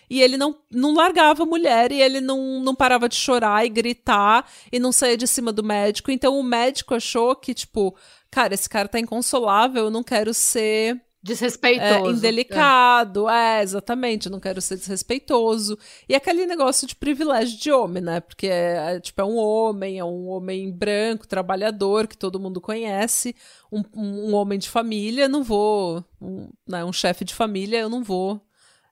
[0.10, 3.70] E ele não, não largava a mulher e ele não, não parava de chorar e
[3.70, 6.10] gritar e não saía de cima do médico.
[6.10, 7.96] Então o médico achou que, tipo,
[8.32, 12.12] cara, esse cara tá inconsolável, eu não quero ser Desrespeitoso.
[12.12, 13.60] É, indelicado, é.
[13.60, 13.64] é.
[13.64, 15.78] exatamente, não quero ser desrespeitoso.
[16.08, 18.22] E aquele negócio de privilégio de homem, né?
[18.22, 22.62] Porque é, é, tipo, é um homem, é um homem branco, trabalhador, que todo mundo
[22.62, 23.36] conhece,
[23.70, 28.02] um, um, homem de família, não vou, um, né, um chefe de família, eu não
[28.02, 28.42] vou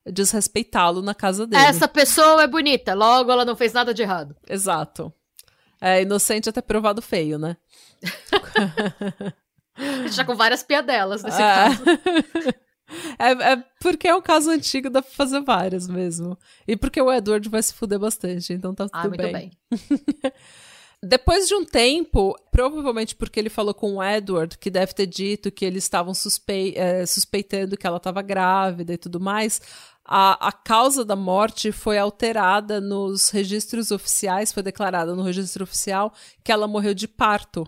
[0.05, 1.63] desrespeitá-lo na casa dele.
[1.63, 4.35] Essa pessoa é bonita, logo ela não fez nada de errado.
[4.49, 5.13] Exato.
[5.79, 7.55] É inocente até provado feio, né?
[10.15, 11.45] Tá com várias piadelas nesse é.
[11.45, 11.83] caso.
[13.19, 16.37] É, é, porque é um caso antigo, dá pra fazer várias mesmo.
[16.65, 19.33] E porque o Edward vai se fuder bastante, então tá ah, tudo ah, bem.
[19.33, 19.51] bem.
[21.03, 25.51] Depois de um tempo, provavelmente porque ele falou com o Edward, que deve ter dito
[25.51, 29.61] que eles estavam suspe é, suspeitando que ela estava grávida e tudo mais,
[30.03, 36.11] a, a causa da morte foi alterada nos registros oficiais, foi declarada no registro oficial
[36.43, 37.67] que ela morreu de parto.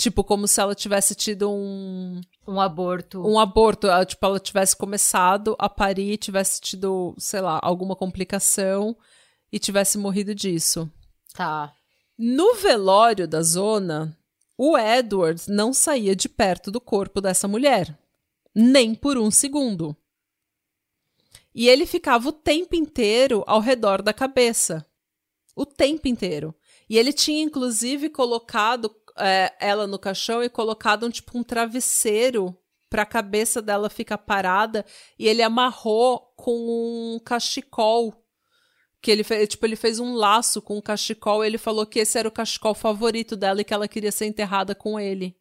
[0.00, 2.22] Tipo, como se ela tivesse tido um.
[2.48, 3.20] Um aborto.
[3.20, 3.86] Um aborto.
[4.06, 8.96] Tipo, ela tivesse começado a parir, tivesse tido, sei lá, alguma complicação
[9.52, 10.90] e tivesse morrido disso.
[11.34, 11.74] Tá.
[12.16, 14.16] No velório da zona,
[14.56, 17.94] o Edward não saía de perto do corpo dessa mulher.
[18.54, 19.94] Nem por um segundo.
[21.54, 24.86] E ele ficava o tempo inteiro ao redor da cabeça.
[25.54, 26.54] O tempo inteiro.
[26.88, 32.56] E ele tinha, inclusive, colocado é, ela no caixão e colocado um tipo um travesseiro
[32.88, 34.84] para a cabeça dela ficar parada
[35.18, 38.14] e ele amarrou com um cachecol
[39.00, 42.00] que ele fez, tipo, ele fez um laço com um cachecol e ele falou que
[42.00, 45.36] esse era o cachecol favorito dela e que ela queria ser enterrada com ele.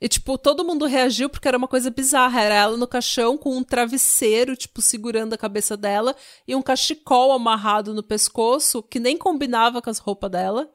[0.00, 2.40] E, tipo, todo mundo reagiu porque era uma coisa bizarra.
[2.42, 6.14] Era ela no caixão com um travesseiro, tipo, segurando a cabeça dela
[6.46, 10.70] e um cachecol amarrado no pescoço que nem combinava com as roupas dela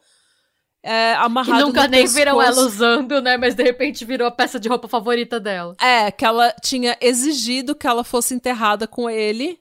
[0.83, 2.17] é, amarrado que nunca nem pescoço.
[2.17, 3.37] viram ela usando, né?
[3.37, 5.75] Mas de repente virou a peça de roupa favorita dela.
[5.81, 9.59] É, que ela tinha exigido que ela fosse enterrada com ele.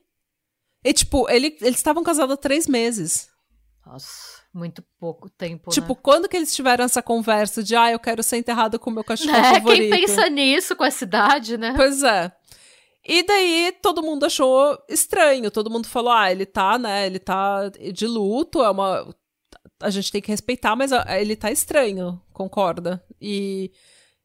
[0.84, 3.28] E, tipo, ele, eles estavam casados há três meses.
[3.84, 5.70] Nossa, muito pouco tempo.
[5.70, 5.98] Tipo, né?
[6.02, 9.02] quando que eles tiveram essa conversa de, ah, eu quero ser enterrado com o meu
[9.02, 9.90] cachorro É, favorito?
[9.90, 11.72] quem pensa nisso com essa idade, né?
[11.74, 12.30] Pois é.
[13.04, 15.50] E daí todo mundo achou estranho.
[15.50, 17.06] Todo mundo falou: ah, ele tá, né?
[17.06, 19.08] Ele tá de luto, é uma.
[19.80, 23.04] A gente tem que respeitar, mas ah, ele tá estranho, concorda?
[23.20, 23.70] E,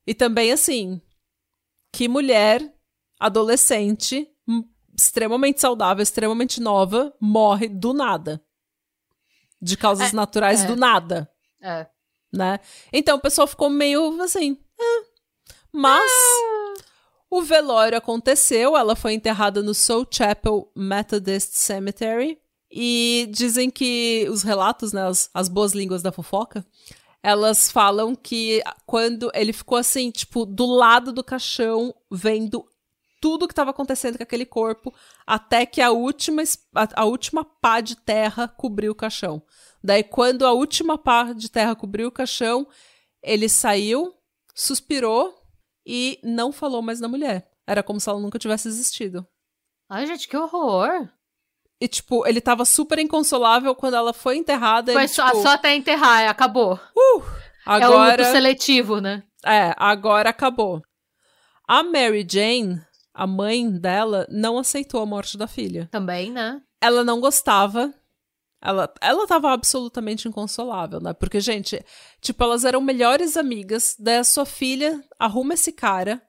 [0.05, 0.99] e também, assim,
[1.91, 2.73] que mulher
[3.19, 4.63] adolescente, hum,
[4.97, 8.43] extremamente saudável, extremamente nova, morre do nada.
[9.61, 10.67] De causas É, naturais é.
[10.67, 11.29] do nada,
[11.61, 11.87] É.
[12.33, 12.59] né?
[12.91, 14.57] Então o pessoal ficou meio assim.
[14.79, 15.03] "Ah."
[15.71, 16.11] Mas.
[17.29, 22.39] O velório aconteceu, ela foi enterrada no Soul Chapel Methodist Cemetery.
[22.75, 26.65] E dizem que os relatos, né, as, as boas línguas da fofoca,
[27.21, 32.67] elas falam que quando ele ficou assim, tipo, do lado do caixão, vendo
[33.21, 34.91] tudo que estava acontecendo com aquele corpo,
[35.25, 36.41] até que a última,
[36.95, 39.43] a última pá de terra cobriu o caixão.
[39.83, 42.67] Daí, quando a última pá de terra cobriu o caixão,
[43.21, 44.15] ele saiu,
[44.55, 45.31] suspirou
[45.85, 47.49] e não falou mais na mulher.
[47.67, 49.25] Era como se ela nunca tivesse existido.
[49.87, 51.07] Ai, gente, que horror.
[51.83, 54.93] E, tipo, ele tava super inconsolável quando ela foi enterrada.
[54.93, 56.79] Foi ele, só, tipo, só até enterrar, acabou.
[56.95, 57.23] É o
[57.65, 59.21] agora, luto seletivo, né?
[59.45, 60.81] é, agora acabou.
[61.67, 62.81] A Mary Jane,
[63.13, 65.89] a mãe dela, não aceitou a morte da filha.
[65.91, 66.61] Também, né?
[66.79, 67.93] Ela não gostava.
[68.61, 71.11] Ela, ela tava absolutamente inconsolável, né?
[71.11, 71.83] Porque, gente,
[72.21, 73.93] tipo, elas eram melhores amigas.
[73.99, 76.21] Daí a sua filha arruma esse cara,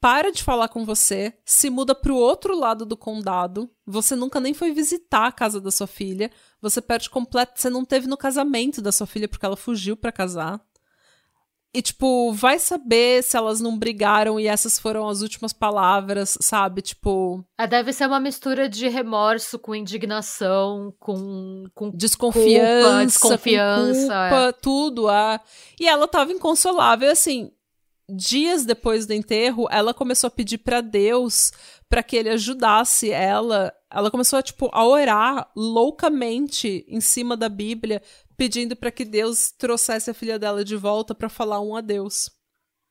[0.00, 3.70] para de falar com você, se muda pro outro lado do condado.
[3.86, 6.30] Você nunca nem foi visitar a casa da sua filha.
[6.60, 7.60] Você perde completo.
[7.60, 10.60] Você não teve no casamento da sua filha porque ela fugiu pra casar.
[11.74, 16.80] E, tipo, vai saber se elas não brigaram e essas foram as últimas palavras, sabe?
[16.80, 21.64] Tipo, Ah, Deve ser uma mistura de remorso com indignação, com.
[21.74, 21.90] com...
[21.90, 24.28] desconfiança, Culpa, com desconfiança, é.
[24.30, 25.08] culpa, tudo.
[25.08, 25.38] Ah.
[25.78, 27.52] E ela tava inconsolável, assim.
[28.08, 31.52] Dias depois do enterro, ela começou a pedir pra Deus
[31.88, 33.72] pra que ele ajudasse ela.
[33.90, 38.00] Ela começou a tipo a orar loucamente em cima da Bíblia,
[38.36, 42.30] pedindo pra que Deus trouxesse a filha dela de volta pra falar um adeus.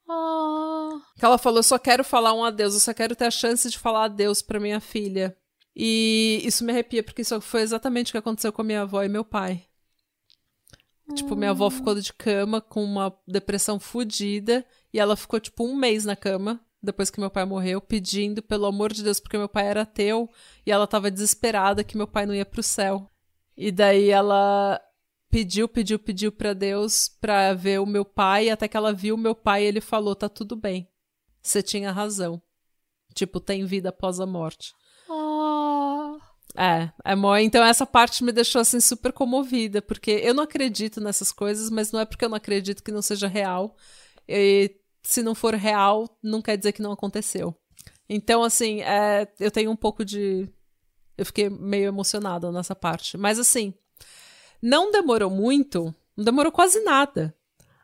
[0.09, 3.31] Ah, Que ela falou: "Eu só quero falar um adeus, eu só quero ter a
[3.31, 5.35] chance de falar adeus pra minha filha".
[5.73, 9.01] E isso me arrepia porque isso foi exatamente o que aconteceu com a minha avó
[9.03, 9.65] e meu pai.
[11.13, 15.75] Tipo, minha avó ficou de cama com uma depressão fodida e ela ficou, tipo, um
[15.75, 19.49] mês na cama depois que meu pai morreu, pedindo, pelo amor de Deus, porque meu
[19.49, 20.29] pai era ateu
[20.65, 23.11] e ela tava desesperada que meu pai não ia pro céu.
[23.57, 24.79] E daí ela
[25.29, 29.17] pediu, pediu, pediu pra Deus pra ver o meu pai, até que ela viu o
[29.17, 30.87] meu pai e ele falou: tá tudo bem.
[31.41, 32.41] Você tinha razão.
[33.13, 34.73] Tipo, tem vida após a morte.
[35.09, 36.17] ah.
[36.57, 37.35] É, é mó.
[37.35, 41.91] Então essa parte me deixou assim super comovida, porque eu não acredito nessas coisas, mas
[41.91, 43.75] não é porque eu não acredito que não seja real.
[44.27, 44.73] E
[45.05, 47.55] se não for real, não quer dizer que não aconteceu.
[48.09, 50.49] Então, assim, é, eu tenho um pouco de.
[51.17, 53.15] Eu fiquei meio emocionada nessa parte.
[53.17, 53.73] Mas assim,
[54.61, 57.35] não demorou muito, não demorou quase nada.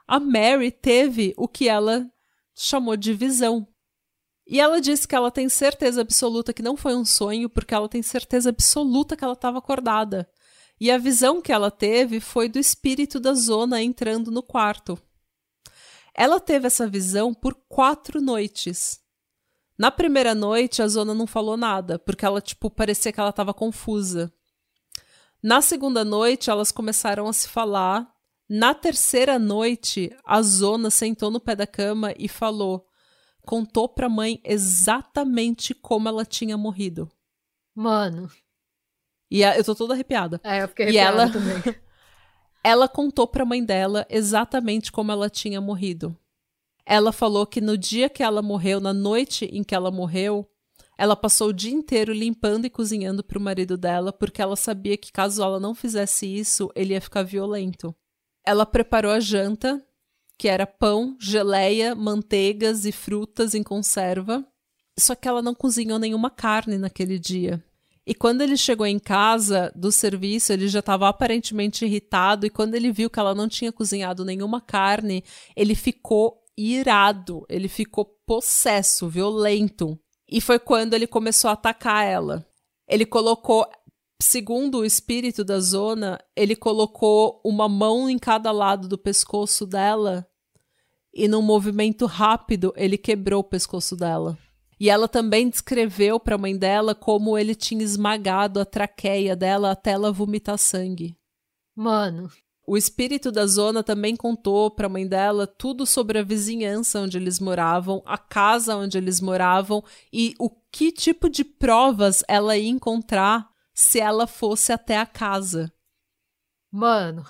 [0.08, 2.12] A Mary teve o que ela
[2.56, 3.68] chamou de visão.
[4.46, 7.88] E ela disse que ela tem certeza absoluta que não foi um sonho, porque ela
[7.88, 10.28] tem certeza absoluta que ela estava acordada.
[10.80, 15.00] E a visão que ela teve foi do espírito da Zona entrando no quarto.
[16.14, 19.00] Ela teve essa visão por quatro noites.
[19.78, 23.54] Na primeira noite, a Zona não falou nada, porque ela, tipo, parecia que ela estava
[23.54, 24.32] confusa.
[25.42, 28.08] Na segunda noite, elas começaram a se falar.
[28.48, 32.88] Na terceira noite, a Zona sentou no pé da cama e falou
[33.44, 37.12] contou pra mãe exatamente como ela tinha morrido.
[37.74, 38.30] Mano.
[39.32, 40.40] E a- eu tô toda arrepiada.
[40.44, 41.76] É, eu fiquei E arrepiada ela- também.
[42.64, 46.16] Ela contou pra mãe dela exatamente como ela tinha morrido.
[46.86, 50.48] Ela falou que no dia que ela morreu, na noite em que ela morreu,
[50.98, 55.12] ela passou o dia inteiro limpando e cozinhando pro marido dela, porque ela sabia que
[55.12, 57.96] caso ela não fizesse isso, ele ia ficar violento.
[58.46, 59.84] Ela preparou a janta,
[60.38, 64.46] que era pão, geleia, manteigas e frutas em conserva.
[65.00, 67.64] Só que ela não cozinhou nenhuma carne naquele dia.
[68.06, 72.46] E quando ele chegou em casa do serviço, ele já estava aparentemente irritado.
[72.46, 75.24] E quando ele viu que ela não tinha cozinhado nenhuma carne,
[75.56, 77.46] ele ficou irado.
[77.48, 80.00] Ele ficou possesso, violento.
[80.28, 82.46] E foi quando ele começou a atacar ela.
[82.88, 83.70] Ele colocou,
[84.22, 90.28] segundo o espírito da zona, ele colocou uma mão em cada lado do pescoço dela.
[91.14, 94.38] E num movimento rápido, ele quebrou o pescoço dela.
[94.82, 99.70] E ela também descreveu para a mãe dela como ele tinha esmagado a traqueia dela
[99.70, 101.16] até ela vomitar sangue.
[101.76, 102.32] Mano.
[102.66, 107.16] O espírito da zona também contou para a mãe dela tudo sobre a vizinhança onde
[107.16, 112.68] eles moravam, a casa onde eles moravam e o que tipo de provas ela ia
[112.68, 115.72] encontrar se ela fosse até a casa.
[116.72, 117.24] Mano.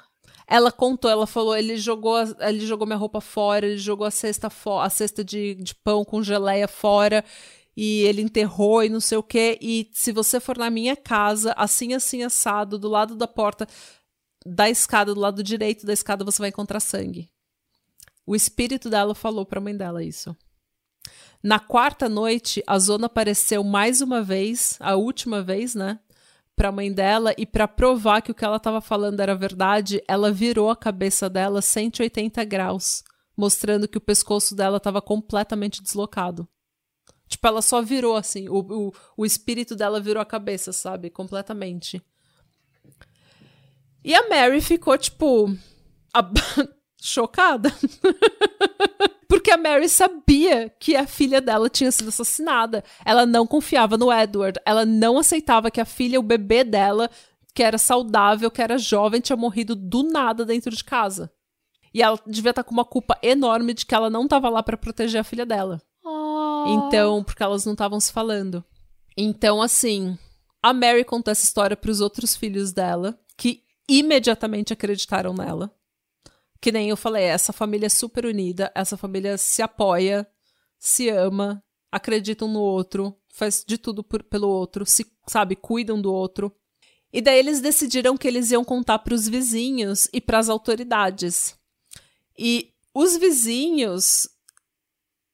[0.53, 4.49] Ela contou, ela falou, ele jogou, ele jogou minha roupa fora, ele jogou a cesta
[4.81, 7.23] a cesta de, de pão com geleia fora
[7.73, 9.57] e ele enterrou e não sei o que.
[9.61, 13.65] E se você for na minha casa, assim, assim, assado, do lado da porta
[14.45, 17.29] da escada, do lado direito da escada, você vai encontrar sangue.
[18.25, 20.35] O espírito dela falou para mãe dela isso.
[21.41, 25.97] Na quarta noite, a zona apareceu mais uma vez, a última vez, né?
[26.55, 30.03] Para a mãe dela e para provar que o que ela estava falando era verdade,
[30.07, 33.03] ela virou a cabeça dela 180 graus,
[33.35, 36.47] mostrando que o pescoço dela estava completamente deslocado.
[37.27, 41.09] Tipo, ela só virou assim, o, o, o espírito dela virou a cabeça, sabe?
[41.09, 42.01] Completamente.
[44.03, 45.55] E a Mary ficou, tipo,
[47.01, 47.71] chocada.
[49.31, 52.83] Porque a Mary sabia que a filha dela tinha sido assassinada.
[53.05, 54.59] Ela não confiava no Edward.
[54.65, 57.09] Ela não aceitava que a filha, o bebê dela,
[57.55, 61.31] que era saudável, que era jovem, tinha morrido do nada dentro de casa.
[61.93, 64.75] E ela devia estar com uma culpa enorme de que ela não estava lá para
[64.75, 65.81] proteger a filha dela.
[66.03, 66.65] Oh.
[66.67, 68.61] Então, porque elas não estavam se falando.
[69.15, 70.17] Então, assim,
[70.61, 75.73] a Mary contou essa história para os outros filhos dela, que imediatamente acreditaram nela.
[76.61, 80.27] Que nem eu falei, essa família é super unida, essa família se apoia,
[80.77, 86.13] se ama, acreditam no outro, faz de tudo por, pelo outro, se, sabe, cuidam do
[86.13, 86.55] outro.
[87.11, 91.55] E daí eles decidiram que eles iam contar para os vizinhos e para as autoridades.
[92.37, 94.29] E os vizinhos,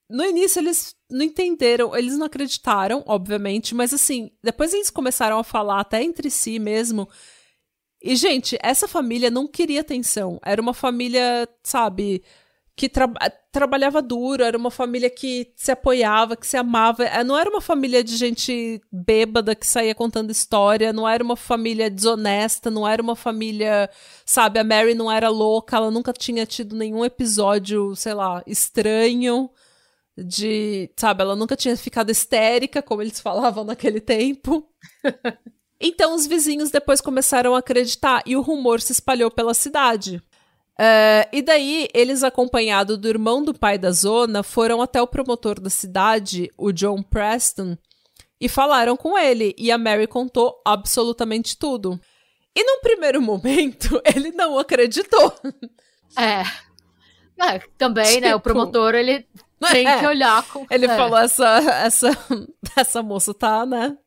[0.10, 5.44] no início eles não entenderam, eles não acreditaram, obviamente, mas assim, depois eles começaram a
[5.44, 7.08] falar até entre si mesmo
[8.02, 10.40] e, gente, essa família não queria atenção.
[10.46, 12.24] Era uma família, sabe,
[12.76, 13.12] que tra
[13.52, 17.04] trabalhava duro, era uma família que se apoiava, que se amava.
[17.06, 21.36] É, não era uma família de gente bêbada que saía contando história, não era uma
[21.36, 23.90] família desonesta, não era uma família,
[24.24, 29.50] sabe, a Mary não era louca, ela nunca tinha tido nenhum episódio, sei lá, estranho
[30.16, 34.70] de, sabe, ela nunca tinha ficado histérica, como eles falavam naquele tempo.
[35.80, 40.22] Então os vizinhos depois começaram a acreditar e o rumor se espalhou pela cidade.
[40.80, 45.60] Uh, e daí, eles, acompanhados do irmão do pai da zona, foram até o promotor
[45.60, 47.76] da cidade, o John Preston,
[48.40, 49.56] e falaram com ele.
[49.58, 52.00] E a Mary contou absolutamente tudo.
[52.56, 55.34] E num primeiro momento, ele não acreditou.
[56.16, 56.44] É.
[57.44, 58.36] é também, tipo, né?
[58.36, 59.28] O tipo, promotor, ele
[59.72, 60.66] tem é, que olhar com.
[60.70, 60.96] Ele é.
[60.96, 62.10] falou: essa, essa,
[62.78, 63.98] essa moça tá, né?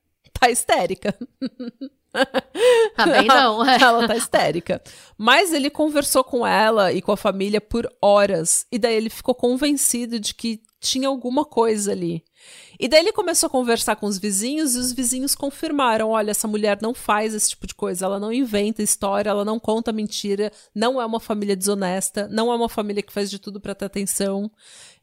[0.40, 1.14] Tá histérica.
[2.96, 3.64] Também não.
[3.64, 3.78] É.
[3.80, 4.82] Ela tá histérica.
[5.16, 8.66] Mas ele conversou com ela e com a família por horas.
[8.72, 12.24] E daí ele ficou convencido de que tinha alguma coisa ali.
[12.78, 16.48] E daí ele começou a conversar com os vizinhos e os vizinhos confirmaram: olha, essa
[16.48, 20.50] mulher não faz esse tipo de coisa, ela não inventa história, ela não conta mentira,
[20.74, 23.84] não é uma família desonesta, não é uma família que faz de tudo para ter
[23.84, 24.50] atenção.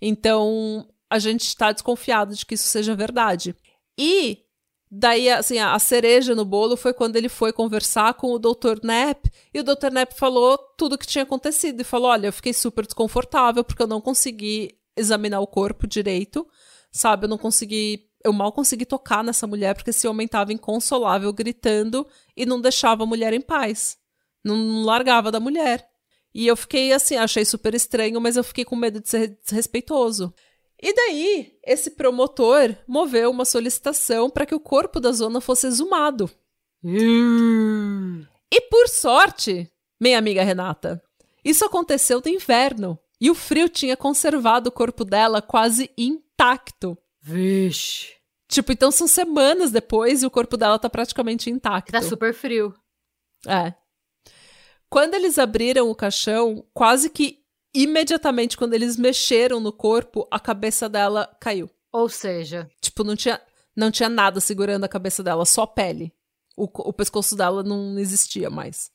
[0.01, 3.55] Então a gente está desconfiado de que isso seja verdade.
[3.97, 4.46] E
[4.89, 8.79] Daí, assim, a cereja no bolo foi quando ele foi conversar com o Dr.
[8.81, 9.89] Knapp e o Dr.
[9.89, 13.83] Knapp falou tudo o que tinha acontecido e falou: Olha, eu fiquei super desconfortável porque
[13.83, 16.47] eu não consegui examinar o corpo direito,
[16.91, 17.25] sabe?
[17.25, 18.07] Eu não consegui.
[18.23, 23.03] Eu mal consegui tocar nessa mulher porque esse homem estava inconsolável gritando e não deixava
[23.03, 23.97] a mulher em paz.
[24.43, 25.87] Não largava da mulher.
[26.33, 30.33] E eu fiquei assim, achei super estranho, mas eu fiquei com medo de ser desrespeitoso.
[30.81, 36.29] E daí, esse promotor moveu uma solicitação para que o corpo da zona fosse exumado.
[36.83, 38.23] Hum.
[38.51, 41.01] E por sorte, minha amiga Renata,
[41.43, 46.97] isso aconteceu no inverno e o frio tinha conservado o corpo dela quase intacto.
[47.21, 48.15] Vixe.
[48.47, 51.91] Tipo, então são semanas depois e o corpo dela tá praticamente intacto.
[51.91, 52.73] Tá super frio.
[53.45, 53.73] É.
[54.89, 57.43] Quando eles abriram o caixão, quase que
[57.83, 61.69] imediatamente quando eles mexeram no corpo, a cabeça dela caiu.
[61.91, 63.41] Ou seja, tipo, não tinha,
[63.75, 66.13] não tinha nada segurando a cabeça dela, só pele.
[66.55, 68.91] O, o pescoço dela não existia mais.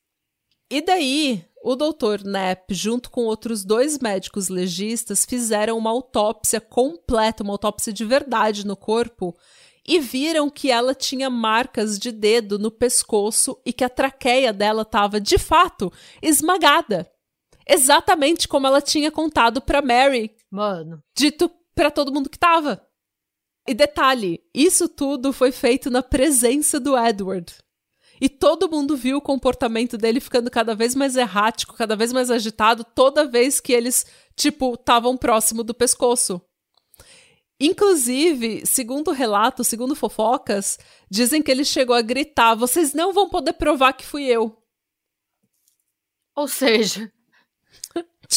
[0.68, 7.42] E daí, o doutor Knapp, junto com outros dois médicos legistas, fizeram uma autópsia completa,
[7.42, 9.36] uma autópsia de verdade no corpo,
[9.86, 14.82] e viram que ela tinha marcas de dedo no pescoço e que a traqueia dela
[14.82, 17.11] estava, de fato, esmagada.
[17.66, 20.34] Exatamente como ela tinha contado pra Mary.
[20.50, 21.02] Mano.
[21.16, 22.86] Dito pra todo mundo que tava.
[23.66, 27.54] E detalhe, isso tudo foi feito na presença do Edward.
[28.20, 32.30] E todo mundo viu o comportamento dele ficando cada vez mais errático, cada vez mais
[32.30, 34.06] agitado, toda vez que eles,
[34.36, 36.40] tipo, estavam próximo do pescoço.
[37.60, 40.78] Inclusive, segundo relato, segundo fofocas,
[41.10, 44.56] dizem que ele chegou a gritar: vocês não vão poder provar que fui eu.
[46.34, 47.12] Ou seja.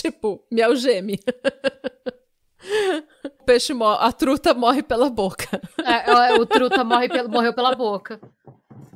[0.02, 1.20] Tipo, me algeme.
[3.26, 5.62] o peixe morre, a truta morre pela boca.
[5.84, 8.20] É, o truta morre pelo, morreu pela boca.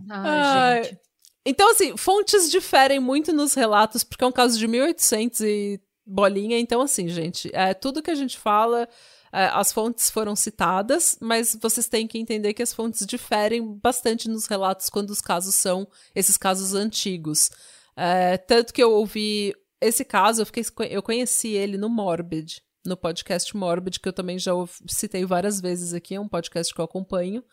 [0.10, 1.00] Ai, gente.
[1.46, 6.60] Então, assim, fontes diferem muito nos relatos, porque é um caso de 1800 e bolinha.
[6.60, 8.88] Então, assim, gente, é, tudo que a gente fala,
[9.32, 14.28] é, as fontes foram citadas, mas vocês têm que entender que as fontes diferem bastante
[14.28, 17.50] nos relatos quando os casos são esses casos antigos.
[17.96, 22.98] É, tanto que eu ouvi esse caso, eu, fiquei, eu conheci ele no Morbid, no
[22.98, 24.52] podcast Morbid, que eu também já
[24.88, 27.44] citei várias vezes aqui, é um podcast que eu acompanho.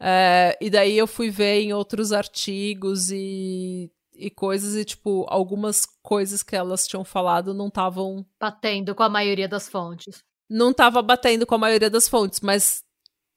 [0.00, 5.86] É, e daí eu fui ver em outros artigos e, e coisas, e tipo, algumas
[6.02, 8.26] coisas que elas tinham falado não estavam.
[8.40, 10.22] Batendo com a maioria das fontes.
[10.48, 12.84] Não estava batendo com a maioria das fontes, mas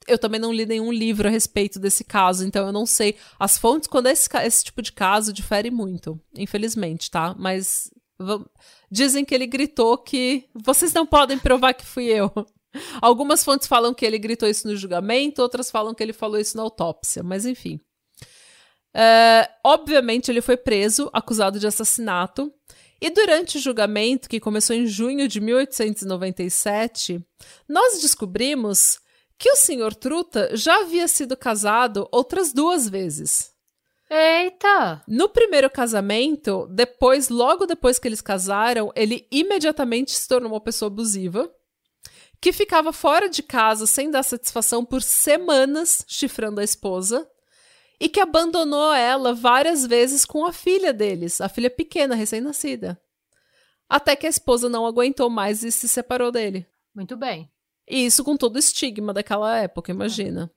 [0.07, 3.18] eu também não li nenhum livro a respeito desse caso, então eu não sei.
[3.38, 7.36] As fontes, quando esse, esse tipo de caso, difere muito, infelizmente, tá?
[7.38, 7.91] Mas
[8.91, 12.32] dizem que ele gritou que vocês não podem provar que fui eu.
[13.01, 16.57] Algumas fontes falam que ele gritou isso no julgamento, outras falam que ele falou isso
[16.57, 17.80] na autópsia, mas enfim.
[18.95, 22.51] Uh, obviamente, ele foi preso, acusado de assassinato,
[22.99, 27.24] e durante o julgamento, que começou em junho de 1897,
[27.70, 28.99] nós descobrimos
[29.38, 29.93] que o Sr.
[29.93, 33.53] Truta já havia sido casado outras duas vezes.
[34.10, 35.03] Eita!
[35.08, 40.88] No primeiro casamento, depois, logo depois que eles casaram, ele imediatamente se tornou uma pessoa
[40.88, 41.51] abusiva
[42.39, 47.28] que ficava fora de casa sem dar satisfação por semanas chifrando a esposa
[47.99, 52.99] e que abandonou ela várias vezes com a filha deles, a filha pequena, recém-nascida.
[53.89, 56.68] Até que a esposa não aguentou mais e se separou dele.
[56.93, 57.49] Muito bem.
[57.89, 60.51] E isso com todo o estigma daquela época, imagina.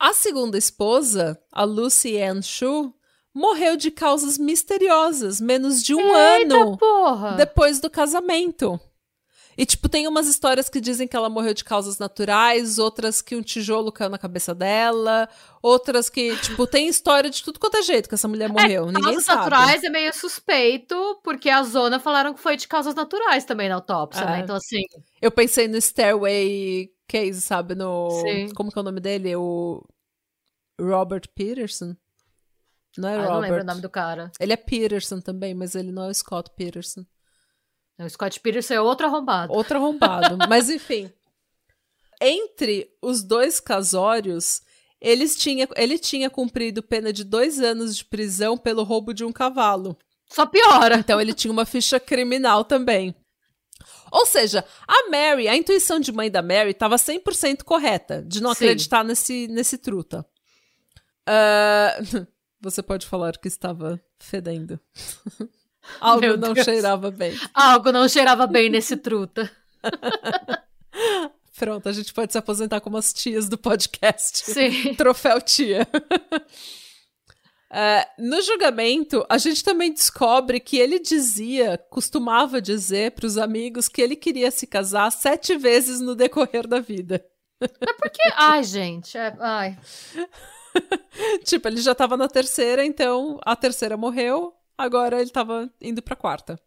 [0.00, 2.90] A segunda esposa, a Lucy Ann Shu,
[3.34, 7.32] morreu de causas misteriosas menos de um Eita ano porra.
[7.32, 8.80] depois do casamento.
[9.58, 13.36] E, tipo, tem umas histórias que dizem que ela morreu de causas naturais, outras que
[13.36, 15.28] um tijolo caiu na cabeça dela,
[15.60, 18.84] outras que, tipo, tem história de tudo quanto é jeito que essa mulher é, morreu.
[18.84, 19.38] É, Ninguém causas sabe.
[19.40, 23.74] naturais é meio suspeito, porque a zona falaram que foi de causas naturais também na
[23.74, 24.30] autópsia, né?
[24.30, 24.36] é.
[24.36, 24.42] né?
[24.44, 24.80] Então, assim.
[25.20, 27.74] Eu pensei no Stairway Case, sabe?
[27.74, 28.08] No.
[28.22, 28.50] Sim.
[28.54, 29.34] Como que é o nome dele?
[29.34, 29.84] O.
[30.80, 31.96] Robert Peterson?
[32.96, 33.32] Não é ah, Robert.
[33.32, 34.30] não lembro o nome do cara.
[34.38, 37.04] Ele é Peterson também, mas ele não é o Scott Peterson.
[37.98, 39.52] O Scott Peterson é outro arrombado.
[39.52, 40.38] Outro arrombado.
[40.48, 41.12] Mas enfim.
[42.18, 44.62] Entre os dois casórios,
[44.98, 49.30] eles tinha, ele tinha cumprido pena de dois anos de prisão pelo roubo de um
[49.30, 49.98] cavalo.
[50.26, 50.96] Só piora.
[50.96, 53.14] Então ele tinha uma ficha criminal também.
[54.10, 58.54] Ou seja, a Mary, a intuição de mãe da Mary estava 100% correta, de não
[58.54, 58.64] Sim.
[58.64, 60.26] acreditar nesse, nesse truta.
[61.28, 62.26] Uh,
[62.60, 64.78] você pode falar que estava fedendo.
[66.00, 66.64] Algo Meu não Deus.
[66.64, 67.38] cheirava bem.
[67.54, 69.50] Algo não cheirava bem nesse truta.
[71.58, 74.50] Pronto, a gente pode se aposentar como as tias do podcast.
[74.50, 74.94] Sim.
[74.94, 75.86] Troféu tia.
[77.70, 83.88] Uh, no julgamento, a gente também descobre que ele dizia, costumava dizer para os amigos
[83.88, 87.24] que ele queria se casar sete vezes no decorrer da vida.
[87.60, 88.22] É porque.
[88.34, 89.16] Ai, gente.
[89.16, 89.36] É...
[89.38, 89.78] Ai.
[91.44, 96.16] tipo, ele já estava na terceira, então a terceira morreu, agora ele estava indo pra
[96.16, 96.58] quarta.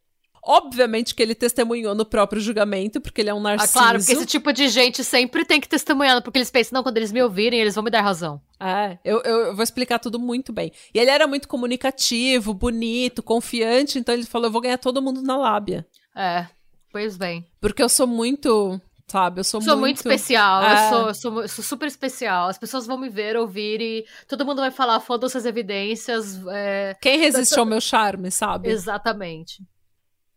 [0.46, 3.78] Obviamente que ele testemunhou no próprio julgamento, porque ele é um narciso.
[3.78, 6.84] Ah, claro, porque esse tipo de gente sempre tem que testemunhar, porque eles pensam, não,
[6.84, 8.42] quando eles me ouvirem, eles vão me dar razão.
[8.60, 10.72] É, eu, eu, vou explicar tudo muito bem.
[10.94, 15.22] E ele era muito comunicativo, bonito, confiante, então ele falou, eu vou ganhar todo mundo
[15.22, 15.86] na lábia.
[16.16, 16.46] É,
[16.92, 17.46] pois bem.
[17.62, 19.40] Porque eu sou muito sabe?
[19.40, 19.82] Eu sou, sou muito...
[19.82, 20.74] muito especial, é...
[20.74, 22.48] eu, sou, eu, sou, eu, sou, super especial.
[22.48, 26.42] As pessoas vão me ver, ouvir e todo mundo vai falar, foda-se as evidências.
[26.48, 26.96] É...
[27.00, 28.70] Quem resiste ao meu charme, sabe?
[28.70, 29.64] Exatamente.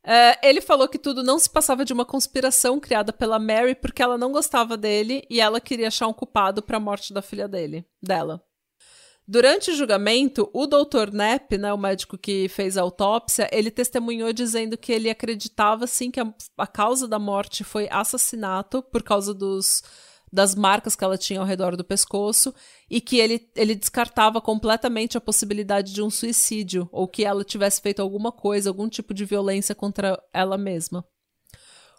[0.09, 4.01] É, ele falou que tudo não se passava de uma conspiração criada pela Mary porque
[4.01, 7.49] ela não gostava dele e ela queria achar um culpado para a morte da filha
[7.49, 8.41] dele, dela.
[9.27, 11.11] Durante o julgamento, o Dr.
[11.11, 16.13] Knapp, né, o médico que fez a autópsia, ele testemunhou dizendo que ele acreditava sim
[16.13, 19.83] que a, a causa da morte foi assassinato por causa dos,
[20.37, 22.55] das marcas que ela tinha ao redor do pescoço
[22.91, 27.80] e que ele, ele descartava completamente a possibilidade de um suicídio ou que ela tivesse
[27.80, 31.03] feito alguma coisa, algum tipo de violência contra ela mesma.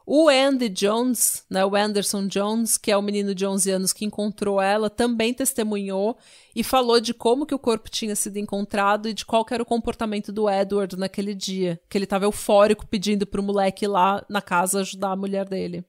[0.05, 4.05] O Andy Jones, né, o Anderson Jones, que é o menino de 11 anos que
[4.05, 6.15] encontrou ela, também testemunhou
[6.55, 9.65] e falou de como que o corpo tinha sido encontrado e de qual era o
[9.65, 14.23] comportamento do Edward naquele dia, que ele estava eufórico pedindo para o moleque ir lá
[14.29, 15.83] na casa ajudar a mulher dele.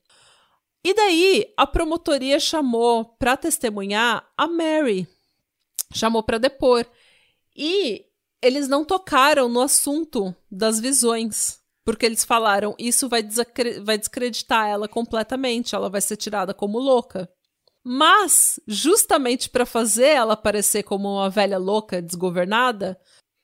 [0.84, 5.08] E daí a promotoria chamou para testemunhar a Mary,
[5.92, 6.86] chamou para depor.
[7.56, 8.06] E
[8.40, 11.58] eles não tocaram no assunto das visões.
[11.84, 13.26] Porque eles falaram, isso vai,
[13.82, 17.30] vai descreditar ela completamente, ela vai ser tirada como louca.
[17.82, 23.00] Mas, justamente para fazer ela parecer como uma velha louca desgovernada,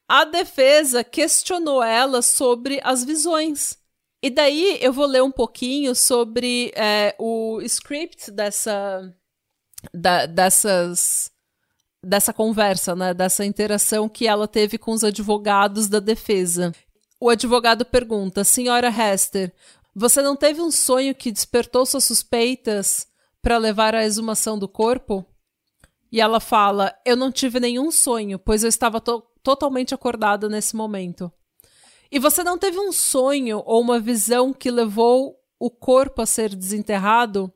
[0.07, 3.79] a defesa questionou ela sobre as visões.
[4.25, 9.15] E daí eu vou ler um pouquinho sobre é, o script dessa,
[9.93, 11.31] da, dessas,
[12.03, 16.73] dessa conversa, né, dessa interação que ela teve com os advogados da defesa.
[17.21, 19.53] O advogado pergunta: Senhora Hester,
[19.95, 23.07] você não teve um sonho que despertou suas suspeitas
[23.43, 25.23] para levar à exumação do corpo?
[26.11, 30.75] E ela fala: Eu não tive nenhum sonho, pois eu estava to totalmente acordada nesse
[30.75, 31.31] momento.
[32.15, 36.55] E você não teve um sonho ou uma visão que levou o corpo a ser
[36.55, 37.53] desenterrado?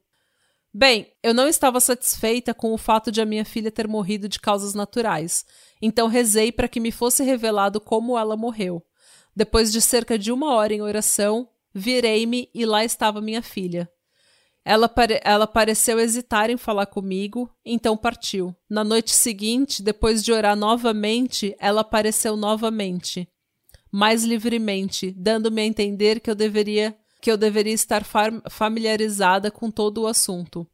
[0.75, 4.41] Bem, eu não estava satisfeita com o fato de a minha filha ter morrido de
[4.41, 5.47] causas naturais,
[5.81, 8.85] então rezei para que me fosse revelado como ela morreu.
[9.33, 13.89] Depois de cerca de uma hora em oração, virei-me e lá estava minha filha.
[14.65, 18.53] Ela, pare ela pareceu hesitar em falar comigo, então partiu.
[18.69, 23.29] Na noite seguinte, depois de orar novamente, ela apareceu novamente,
[23.91, 28.05] mais livremente, dando-me a entender que eu deveria que eu deveria estar
[28.49, 30.65] familiarizada com todo o assunto.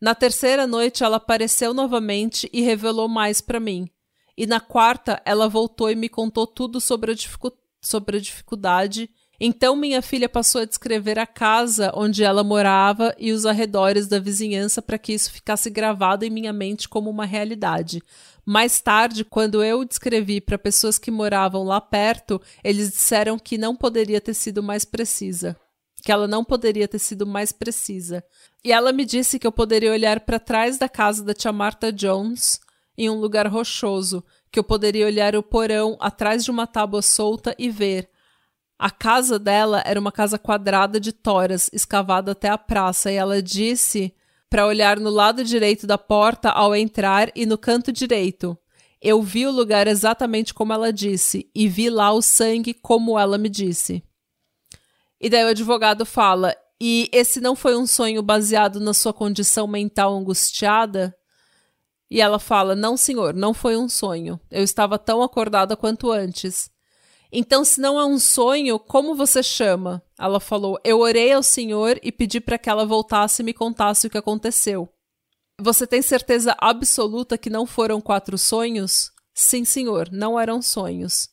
[0.00, 3.86] Na terceira noite, ela apareceu novamente e revelou mais para mim.
[4.34, 9.10] E na quarta, ela voltou e me contou tudo sobre a dificuldade sobre a dificuldade.
[9.38, 14.18] Então minha filha passou a descrever a casa onde ela morava e os arredores da
[14.18, 18.00] vizinhança para que isso ficasse gravado em minha mente como uma realidade.
[18.46, 23.74] Mais tarde, quando eu descrevi para pessoas que moravam lá perto, eles disseram que não
[23.74, 25.56] poderia ter sido mais precisa.
[26.02, 28.22] Que ela não poderia ter sido mais precisa.
[28.62, 31.90] E ela me disse que eu poderia olhar para trás da casa da tia Martha
[31.90, 32.60] Jones,
[32.96, 34.22] em um lugar rochoso,
[34.52, 38.08] que eu poderia olhar o porão atrás de uma tábua solta e ver.
[38.78, 43.42] A casa dela era uma casa quadrada de toras, escavada até a praça, e ela
[43.42, 44.14] disse
[44.54, 48.56] para olhar no lado direito da porta ao entrar e no canto direito.
[49.02, 53.36] Eu vi o lugar exatamente como ela disse, e vi lá o sangue como ela
[53.36, 54.00] me disse.
[55.20, 59.66] E daí o advogado fala: E esse não foi um sonho baseado na sua condição
[59.66, 61.12] mental angustiada?
[62.08, 64.38] E ela fala: Não, senhor, não foi um sonho.
[64.52, 66.70] Eu estava tão acordada quanto antes.
[67.36, 70.00] Então, se não é um sonho, como você chama?
[70.16, 74.06] Ela falou: Eu orei ao senhor e pedi para que ela voltasse e me contasse
[74.06, 74.88] o que aconteceu.
[75.60, 79.10] Você tem certeza absoluta que não foram quatro sonhos?
[79.34, 81.28] Sim, senhor, não eram sonhos.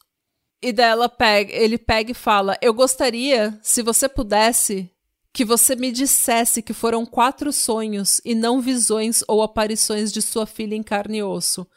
[0.60, 4.92] E dela pega, ele pega e fala: Eu gostaria, se você pudesse,
[5.32, 10.48] que você me dissesse que foram quatro sonhos e não visões ou aparições de sua
[10.48, 11.68] filha em carne e osso.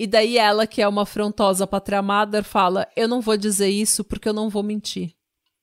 [0.00, 4.02] E daí ela, que é uma afrontosa pátria amada, fala: Eu não vou dizer isso
[4.02, 5.14] porque eu não vou mentir.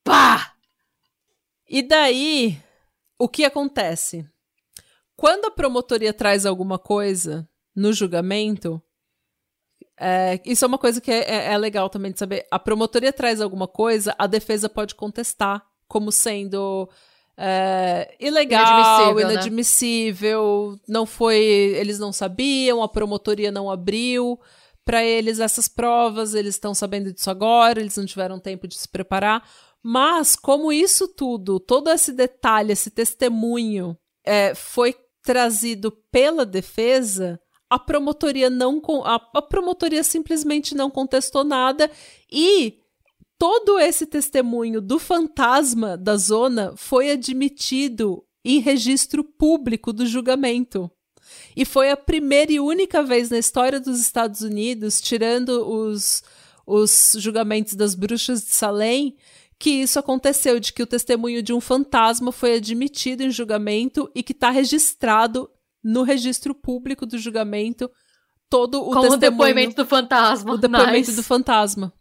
[0.03, 0.53] Pá!
[1.67, 2.61] E daí,
[3.17, 4.29] o que acontece?
[5.15, 8.79] Quando a promotoria traz alguma coisa no julgamento,
[9.99, 12.45] é, isso é uma coisa que é, é, é legal também de saber.
[12.51, 16.87] A promotoria traz alguma coisa, a defesa pode contestar como sendo
[17.37, 19.33] é, ilegal, inadmissível, né?
[19.33, 20.79] inadmissível né?
[20.87, 24.39] não foi, eles não sabiam, a promotoria não abriu
[24.83, 28.87] para eles essas provas, eles estão sabendo disso agora, eles não tiveram tempo de se
[28.87, 29.47] preparar.
[29.83, 37.77] Mas como isso tudo, todo esse detalhe, esse testemunho é, foi trazido pela defesa, a
[37.77, 41.91] promotoria não a, a promotoria simplesmente não contestou nada
[42.31, 42.79] e
[43.37, 50.89] todo esse testemunho do fantasma da zona foi admitido em registro público do julgamento.
[51.55, 56.23] E foi a primeira e única vez na história dos Estados Unidos, tirando os,
[56.65, 59.17] os julgamentos das bruxas de Salem,
[59.59, 64.23] que isso aconteceu, de que o testemunho de um fantasma foi admitido em julgamento e
[64.23, 65.49] que está registrado
[65.83, 67.89] no registro público do julgamento
[68.49, 69.15] todo o Como testemunho.
[69.15, 70.53] o depoimento do fantasma.
[70.53, 71.15] O depoimento nice.
[71.15, 71.93] do fantasma.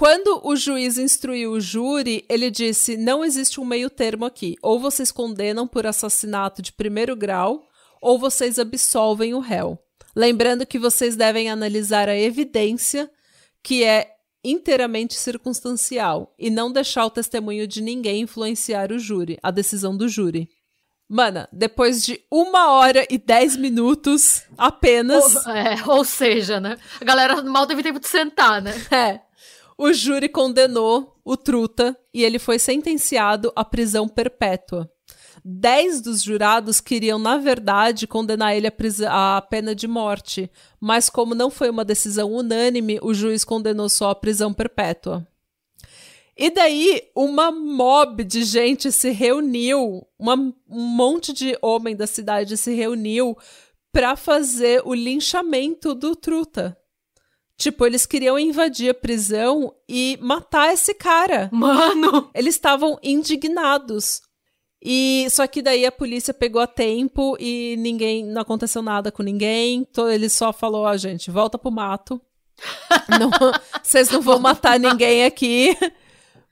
[0.00, 4.56] Quando o juiz instruiu o júri, ele disse: não existe um meio termo aqui.
[4.62, 7.68] Ou vocês condenam por assassinato de primeiro grau,
[8.00, 9.78] ou vocês absolvem o réu.
[10.16, 13.10] Lembrando que vocês devem analisar a evidência,
[13.62, 14.10] que é
[14.42, 20.08] inteiramente circunstancial e não deixar o testemunho de ninguém influenciar o júri, a decisão do
[20.08, 20.48] júri.
[21.06, 25.44] Mana, depois de uma hora e dez minutos apenas.
[25.44, 26.78] Ou, é, ou seja, né?
[26.98, 28.72] A galera mal teve tempo de sentar, né?
[28.90, 29.29] É.
[29.82, 34.92] O júri condenou o Truta e ele foi sentenciado à prisão perpétua.
[35.42, 38.68] Dez dos jurados queriam, na verdade, condenar ele
[39.08, 44.10] à, pena de morte, mas como não foi uma decisão unânime, o juiz condenou só
[44.10, 45.26] à prisão perpétua.
[46.36, 52.54] E daí, uma mob de gente se reuniu, uma, um monte de homem da cidade
[52.58, 53.34] se reuniu
[53.90, 56.76] para fazer o linchamento do Truta.
[57.60, 61.50] Tipo, eles queriam invadir a prisão e matar esse cara.
[61.52, 62.30] Mano!
[62.34, 64.22] Eles estavam indignados.
[64.82, 69.22] E só que daí a polícia pegou a tempo e ninguém não aconteceu nada com
[69.22, 69.86] ninguém.
[69.90, 72.18] Então ele só falou: "Ó, oh, gente, volta pro mato.
[73.20, 73.30] não,
[73.82, 75.76] vocês não vão matar ninguém aqui".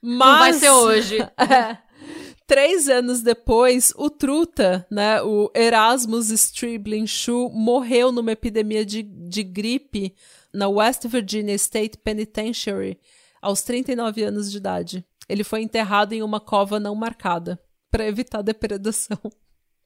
[0.03, 1.19] Mas não vai ser hoje.
[1.39, 1.79] É,
[2.47, 9.43] três anos depois, o Truta, né, o Erasmus Stribling Shu, morreu numa epidemia de, de
[9.43, 10.15] gripe
[10.53, 12.99] na West Virginia State Penitentiary
[13.41, 15.05] aos 39 anos de idade.
[15.29, 19.19] Ele foi enterrado em uma cova não marcada para evitar depredação.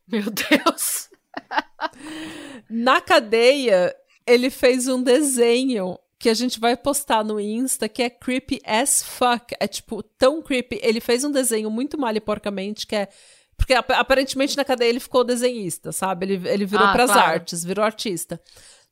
[0.07, 1.11] Meu Deus!
[2.69, 3.95] Na cadeia,
[4.27, 9.03] ele fez um desenho que a gente vai postar no Insta que é creepy as
[9.03, 9.55] fuck.
[9.59, 10.79] É tipo, tão creepy.
[10.83, 13.09] Ele fez um desenho muito mal e porcamente que é.
[13.57, 16.27] Porque aparentemente na cadeia ele ficou desenhista, sabe?
[16.27, 17.33] Ele, ele virou ah, pras claro.
[17.33, 18.41] artes, virou artista.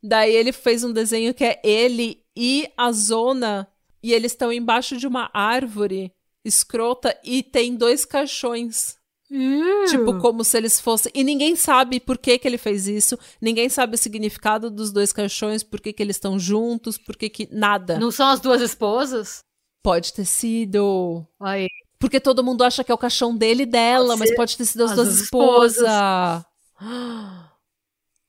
[0.02, 3.68] Daí ele fez um desenho que é ele e a zona.
[4.02, 6.12] E eles estão embaixo de uma árvore
[6.44, 8.98] escrota e tem dois caixões
[9.30, 9.86] Uh.
[9.88, 11.12] Tipo, como se eles fossem.
[11.14, 13.16] E ninguém sabe por que, que ele fez isso.
[13.40, 17.30] Ninguém sabe o significado dos dois caixões, por que, que eles estão juntos, por que,
[17.30, 17.48] que.
[17.52, 17.98] Nada.
[17.98, 19.44] Não são as duas esposas?
[19.82, 21.24] Pode ter sido.
[21.38, 21.68] Aí.
[21.98, 24.64] Porque todo mundo acha que é o caixão dele e dela, pode mas pode ter
[24.64, 25.76] sido as, as duas, duas esposas.
[25.76, 26.44] esposas.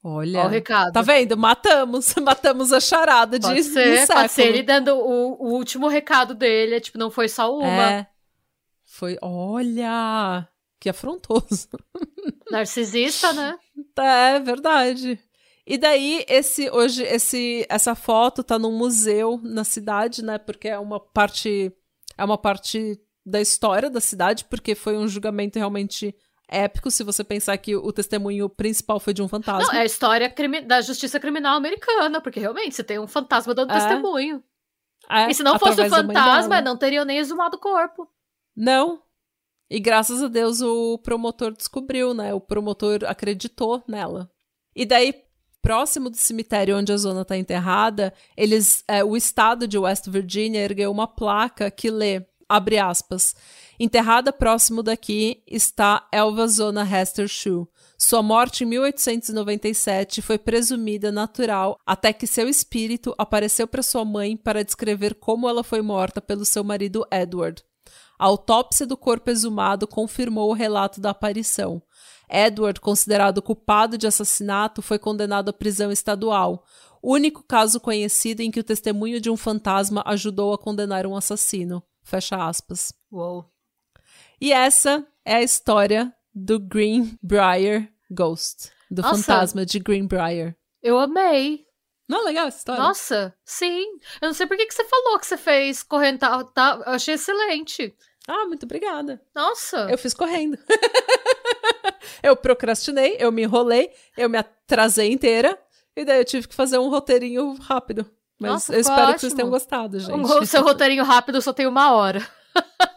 [0.03, 0.41] Olha.
[0.41, 0.93] Ó o recado.
[0.93, 1.37] Tá vendo?
[1.37, 2.15] Matamos.
[2.21, 3.63] Matamos a charada pode de.
[3.63, 6.75] Ser, pode ser ele dando o, o último recado dele.
[6.75, 7.91] É, tipo, não foi só uma.
[7.91, 8.07] É.
[8.83, 9.17] Foi.
[9.21, 10.47] Olha.
[10.79, 11.69] Que afrontoso.
[12.49, 13.57] Narcisista, né?
[13.97, 15.19] É verdade.
[15.65, 20.39] E daí esse hoje esse essa foto tá num museu na cidade, né?
[20.39, 21.71] Porque é uma parte
[22.17, 26.15] é uma parte da história da cidade, porque foi um julgamento realmente
[26.51, 29.71] épico, se você pensar que o testemunho principal foi de um fantasma.
[29.71, 30.33] Não, é a história
[30.67, 33.79] da justiça criminal americana, porque realmente você tem um fantasma dando é.
[33.79, 34.43] testemunho.
[35.09, 38.07] É, e se não fosse o fantasma, não teriam nem exumado o corpo.
[38.55, 39.01] Não,
[39.71, 42.33] e graças a Deus o promotor descobriu, né?
[42.33, 44.29] O promotor acreditou nela.
[44.75, 45.15] E daí,
[45.61, 50.59] próximo do cemitério onde a zona está enterrada, eles, é, o estado de West Virginia
[50.59, 53.33] ergueu uma placa que lê, abre aspas,
[53.83, 57.65] enterrada próximo daqui está Elva Zona Hester Shue.
[57.97, 64.37] Sua morte em 1897 foi presumida natural até que seu espírito apareceu para sua mãe
[64.37, 67.63] para descrever como ela foi morta pelo seu marido Edward.
[68.19, 71.81] A autópsia do corpo exumado confirmou o relato da aparição.
[72.29, 76.63] Edward, considerado culpado de assassinato, foi condenado à prisão estadual,
[77.01, 81.81] único caso conhecido em que o testemunho de um fantasma ajudou a condenar um assassino.
[82.03, 82.93] Fecha aspas.
[83.11, 83.49] Uou.
[84.41, 89.17] E essa é a história do Greenbrier Ghost, do Nossa.
[89.17, 90.57] fantasma de Greenbrier.
[90.81, 91.63] Eu amei.
[92.09, 92.81] Não é legal essa história?
[92.81, 93.85] Nossa, sim.
[94.19, 96.17] Eu não sei por que, que você falou que você fez correndo.
[96.17, 97.95] Tá, tá, eu achei excelente.
[98.27, 99.21] Ah, muito obrigada.
[99.35, 99.87] Nossa.
[99.91, 100.57] Eu fiz correndo.
[102.23, 105.55] eu procrastinei, eu me enrolei, eu me atrasei inteira.
[105.95, 108.09] E daí eu tive que fazer um roteirinho rápido.
[108.39, 109.13] Mas Nossa, eu espero ótimo.
[109.13, 110.11] que vocês tenham gostado, gente.
[110.11, 112.27] O seu roteirinho rápido só tem uma hora.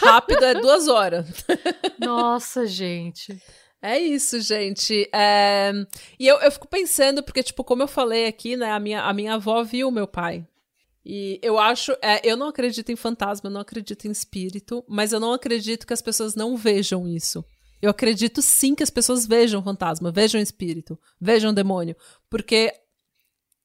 [0.00, 1.26] rápido é duas horas.
[1.98, 3.40] Nossa, gente.
[3.82, 5.08] É isso, gente.
[5.12, 5.72] É...
[6.18, 9.12] E eu, eu fico pensando, porque, tipo, como eu falei aqui, né, a minha, a
[9.12, 10.46] minha avó viu meu pai.
[11.04, 11.92] E eu acho.
[12.02, 15.86] É, eu não acredito em fantasma, eu não acredito em espírito, mas eu não acredito
[15.86, 17.44] que as pessoas não vejam isso.
[17.80, 21.96] Eu acredito sim que as pessoas vejam fantasma, vejam espírito, vejam demônio.
[22.28, 22.72] Porque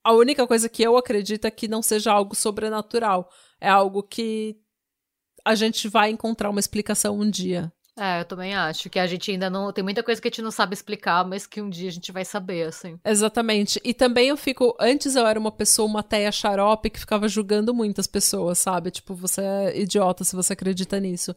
[0.01, 3.29] a única coisa que eu acredito é que não seja algo sobrenatural.
[3.59, 4.55] É algo que
[5.45, 7.71] a gente vai encontrar uma explicação um dia.
[7.97, 9.71] É, eu também acho que a gente ainda não.
[9.71, 12.11] Tem muita coisa que a gente não sabe explicar, mas que um dia a gente
[12.11, 12.99] vai saber, assim.
[13.05, 13.79] Exatamente.
[13.85, 14.75] E também eu fico.
[14.77, 18.91] Antes eu era uma pessoa, uma teia xarope, que ficava julgando muitas pessoas, sabe?
[18.91, 21.33] Tipo, você é idiota se você acredita nisso.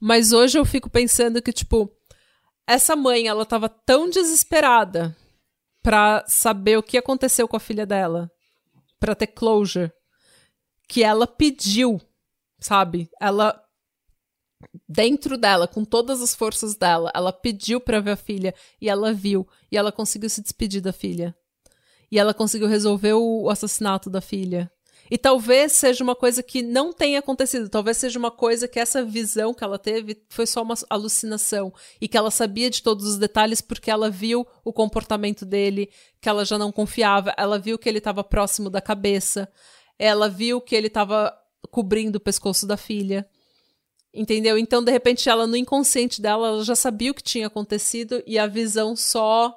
[0.00, 1.92] Mas hoje eu fico pensando que, tipo,
[2.66, 5.14] essa mãe, ela tava tão desesperada
[5.82, 8.30] pra saber o que aconteceu com a filha dela,
[8.98, 9.92] pra ter closure,
[10.88, 12.00] que ela pediu,
[12.60, 13.10] sabe?
[13.20, 13.60] Ela
[14.88, 19.12] dentro dela, com todas as forças dela, ela pediu para ver a filha e ela
[19.12, 21.34] viu e ela conseguiu se despedir da filha.
[22.10, 24.70] E ela conseguiu resolver o assassinato da filha.
[25.10, 29.04] E talvez seja uma coisa que não tenha acontecido, talvez seja uma coisa que essa
[29.04, 33.18] visão que ela teve foi só uma alucinação e que ela sabia de todos os
[33.18, 35.90] detalhes porque ela viu o comportamento dele,
[36.20, 39.48] que ela já não confiava, ela viu que ele estava próximo da cabeça,
[39.98, 41.36] ela viu que ele estava
[41.70, 43.28] cobrindo o pescoço da filha.
[44.12, 44.58] Entendeu?
[44.58, 48.38] Então, de repente, ela no inconsciente dela, ela já sabia o que tinha acontecido e
[48.38, 49.56] a visão só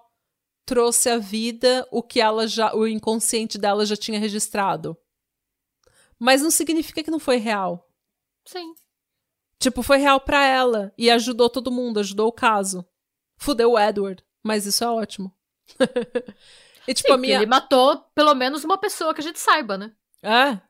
[0.66, 4.98] trouxe à vida o que ela já, o inconsciente dela já tinha registrado.
[6.20, 7.90] Mas não significa que não foi real.
[8.46, 8.74] Sim.
[9.60, 12.86] Tipo, foi real para ela e ajudou todo mundo, ajudou o caso.
[13.38, 15.34] Fudeu o Edward, mas isso é ótimo.
[16.88, 19.78] e tipo, Sim, a minha ele matou pelo menos uma pessoa que a gente saiba,
[19.78, 19.94] né?
[20.22, 20.62] É.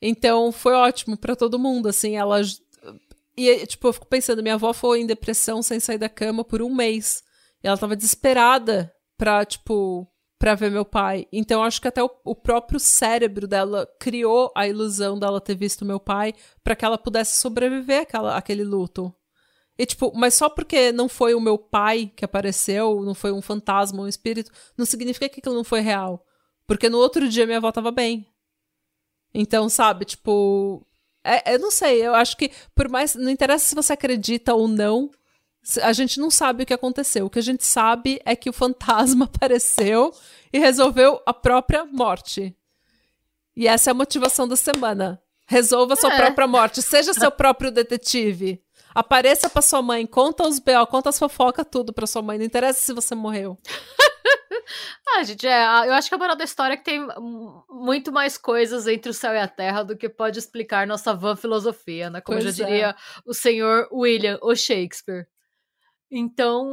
[0.00, 2.40] Então foi ótimo para todo mundo, assim, ela
[3.36, 6.60] e, tipo, eu fico pensando, minha avó foi em depressão sem sair da cama por
[6.60, 7.22] um mês.
[7.64, 10.06] E ela tava desesperada pra, tipo,
[10.38, 11.26] pra ver meu pai.
[11.32, 15.86] Então, acho que até o, o próprio cérebro dela criou a ilusão dela ter visto
[15.86, 19.14] meu pai para que ela pudesse sobreviver àquela, àquele luto.
[19.78, 23.40] E, tipo, mas só porque não foi o meu pai que apareceu, não foi um
[23.40, 26.26] fantasma, um espírito, não significa que aquilo não foi real.
[26.66, 28.29] Porque no outro dia minha avó tava bem.
[29.32, 30.84] Então, sabe, tipo,
[31.24, 33.14] é, eu não sei, eu acho que por mais.
[33.14, 35.10] Não interessa se você acredita ou não,
[35.82, 37.26] a gente não sabe o que aconteceu.
[37.26, 40.12] O que a gente sabe é que o fantasma apareceu
[40.52, 42.56] e resolveu a própria morte.
[43.54, 45.20] E essa é a motivação da semana.
[45.46, 46.16] Resolva sua é.
[46.16, 46.80] própria morte.
[46.80, 48.62] Seja seu próprio detetive.
[48.94, 52.38] Apareça pra sua mãe, conta os B.O., conta as fofocas, tudo pra sua mãe.
[52.38, 53.58] Não interessa se você morreu.
[55.16, 57.06] ah, gente, é, eu acho que a moral da história é que tem
[57.68, 61.36] muito mais coisas entre o céu e a terra do que pode explicar nossa van
[61.36, 62.20] filosofia, né?
[62.20, 62.94] Como pois já diria é.
[63.24, 65.26] o senhor William, o Shakespeare.
[66.10, 66.66] Então.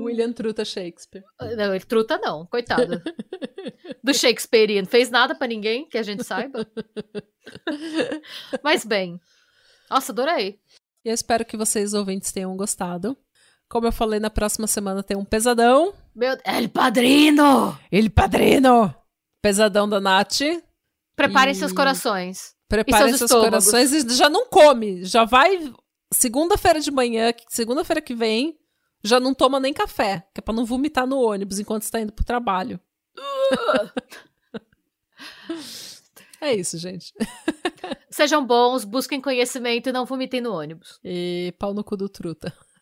[0.00, 1.24] William Truta Shakespeare.
[1.56, 3.02] Não, ele truta não, coitado.
[4.02, 4.84] Do Shakespearean.
[4.84, 6.64] Fez nada para ninguém, que a gente saiba.
[8.62, 9.20] Mas bem.
[9.90, 10.60] Nossa, adorei.
[11.04, 13.16] E eu espero que vocês ouvintes tenham gostado.
[13.68, 15.92] Como eu falei, na próxima semana tem um pesadão.
[16.14, 17.78] Meu El Padrino!
[17.92, 18.94] El Padrino!
[19.42, 20.40] Pesadão da Nath.
[21.14, 21.54] Preparem e...
[21.54, 22.54] seus corações.
[22.68, 25.04] Preparem seus, seus corações e já não come.
[25.04, 25.72] Já vai
[26.12, 28.58] segunda-feira de manhã, segunda-feira que vem,
[29.04, 32.12] já não toma nem café, que é pra não vomitar no ônibus enquanto está indo
[32.12, 32.80] pro trabalho.
[36.40, 37.12] é isso, gente.
[38.10, 40.98] Sejam bons, busquem conhecimento e não vomitem no ônibus.
[41.04, 42.52] E pau no cu do truta.